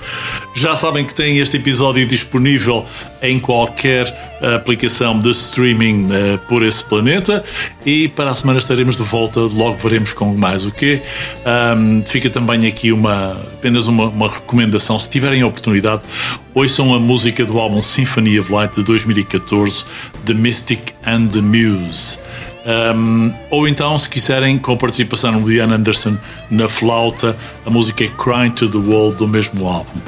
Já 0.55 0.75
sabem 0.75 1.05
que 1.05 1.15
tem 1.15 1.39
este 1.39 1.57
episódio 1.57 2.07
disponível 2.07 2.85
em 3.23 3.39
qualquer 3.39 4.07
aplicação 4.55 5.19
de 5.19 5.31
streaming 5.31 6.07
eh, 6.11 6.39
por 6.49 6.63
esse 6.63 6.85
planeta 6.85 7.43
e 7.87 8.09
para 8.09 8.31
a 8.31 8.35
semana 8.35 8.59
estaremos 8.59 8.97
de 8.97 9.03
volta, 9.03 9.41
logo 9.41 9.77
veremos 9.79 10.13
com 10.13 10.35
mais 10.37 10.67
o 10.67 10.73
quê. 10.73 11.01
Ahm, 11.45 12.03
fica 12.05 12.29
também 12.29 12.67
aqui 12.67 12.93
uma 12.93 13.33
apenas 13.55 13.87
uma, 13.87 14.07
uma 14.09 14.29
recomendação, 14.29 14.99
se 14.99 15.09
tiverem 15.09 15.43
a 15.43 15.47
oportunidade, 15.47 16.03
ouçam 16.53 16.95
a 16.95 17.01
música 17.01 17.45
do 17.45 17.59
álbum 17.59 17.81
Symphony 17.81 18.39
of 18.39 18.53
Light 18.53 18.75
de 18.75 18.83
2014, 18.83 19.85
The 20.27 20.35
Mystic 20.35 20.93
and 21.07 21.29
the 21.29 21.41
Muse. 21.41 22.19
Um, 22.67 23.31
ou 23.51 23.69
então, 23.69 23.99
se 23.99 24.09
quiserem, 24.09 24.57
com 24.57 24.73
a 24.73 24.77
participação 24.77 25.41
do 25.41 25.53
Ian 25.53 25.73
Anderson 25.73 26.17
na 26.51 26.69
flauta, 26.69 27.37
a 27.65 27.71
música 27.71 28.05
é 28.05 28.09
Crying 28.09 28.51
to 28.51 28.69
the 28.69 28.79
Wall 28.79 29.13
do 29.13 29.29
mesmo 29.29 29.67
álbum. 29.67 30.01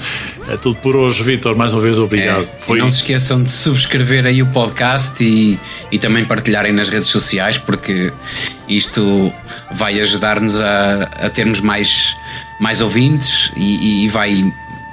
É 0.48 0.56
tudo 0.56 0.76
por 0.76 0.96
hoje, 0.96 1.22
Vitor. 1.22 1.54
Mais 1.56 1.74
uma 1.74 1.82
vez, 1.82 1.98
obrigado. 1.98 2.48
É, 2.68 2.72
e 2.72 2.78
não 2.78 2.90
se 2.90 2.98
esqueçam 2.98 3.42
de 3.42 3.50
subscrever 3.50 4.24
aí 4.24 4.42
o 4.42 4.46
podcast 4.46 5.22
e, 5.22 5.58
e 5.90 5.98
também 5.98 6.24
partilharem 6.24 6.72
nas 6.72 6.88
redes 6.88 7.08
sociais, 7.08 7.58
porque 7.58 8.12
isto 8.68 9.32
vai 9.72 10.00
ajudar-nos 10.00 10.58
a, 10.58 11.02
a 11.20 11.28
termos 11.28 11.60
mais, 11.60 12.16
mais 12.58 12.80
ouvintes 12.80 13.50
e, 13.56 14.04
e 14.04 14.08
vai 14.08 14.44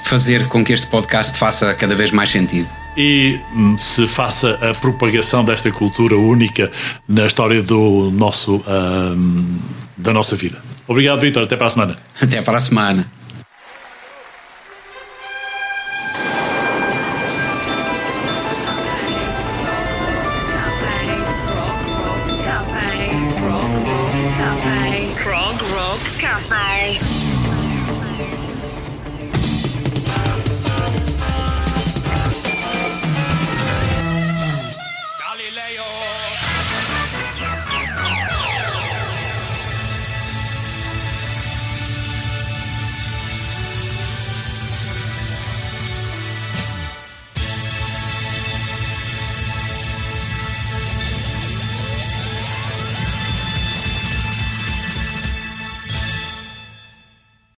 fazer 0.03 0.47
com 0.47 0.63
que 0.63 0.73
este 0.73 0.87
podcast 0.87 1.37
faça 1.37 1.73
cada 1.73 1.95
vez 1.95 2.11
mais 2.11 2.29
sentido. 2.29 2.67
e 2.95 3.39
hum, 3.55 3.75
se 3.77 4.07
faça 4.07 4.59
a 4.61 4.73
propagação 4.75 5.43
desta 5.43 5.71
cultura 5.71 6.15
única 6.15 6.71
na 7.07 7.25
história 7.25 7.63
do 7.63 8.11
nosso, 8.11 8.63
hum, 8.67 9.59
da 9.97 10.13
nossa 10.13 10.35
vida. 10.35 10.61
Obrigado, 10.87 11.19
Vitor. 11.19 11.43
Até 11.43 11.55
para 11.55 11.67
a 11.67 11.69
semana. 11.71 11.97
Até 12.21 12.41
para 12.41 12.57
a 12.57 12.59
semana. 12.59 13.07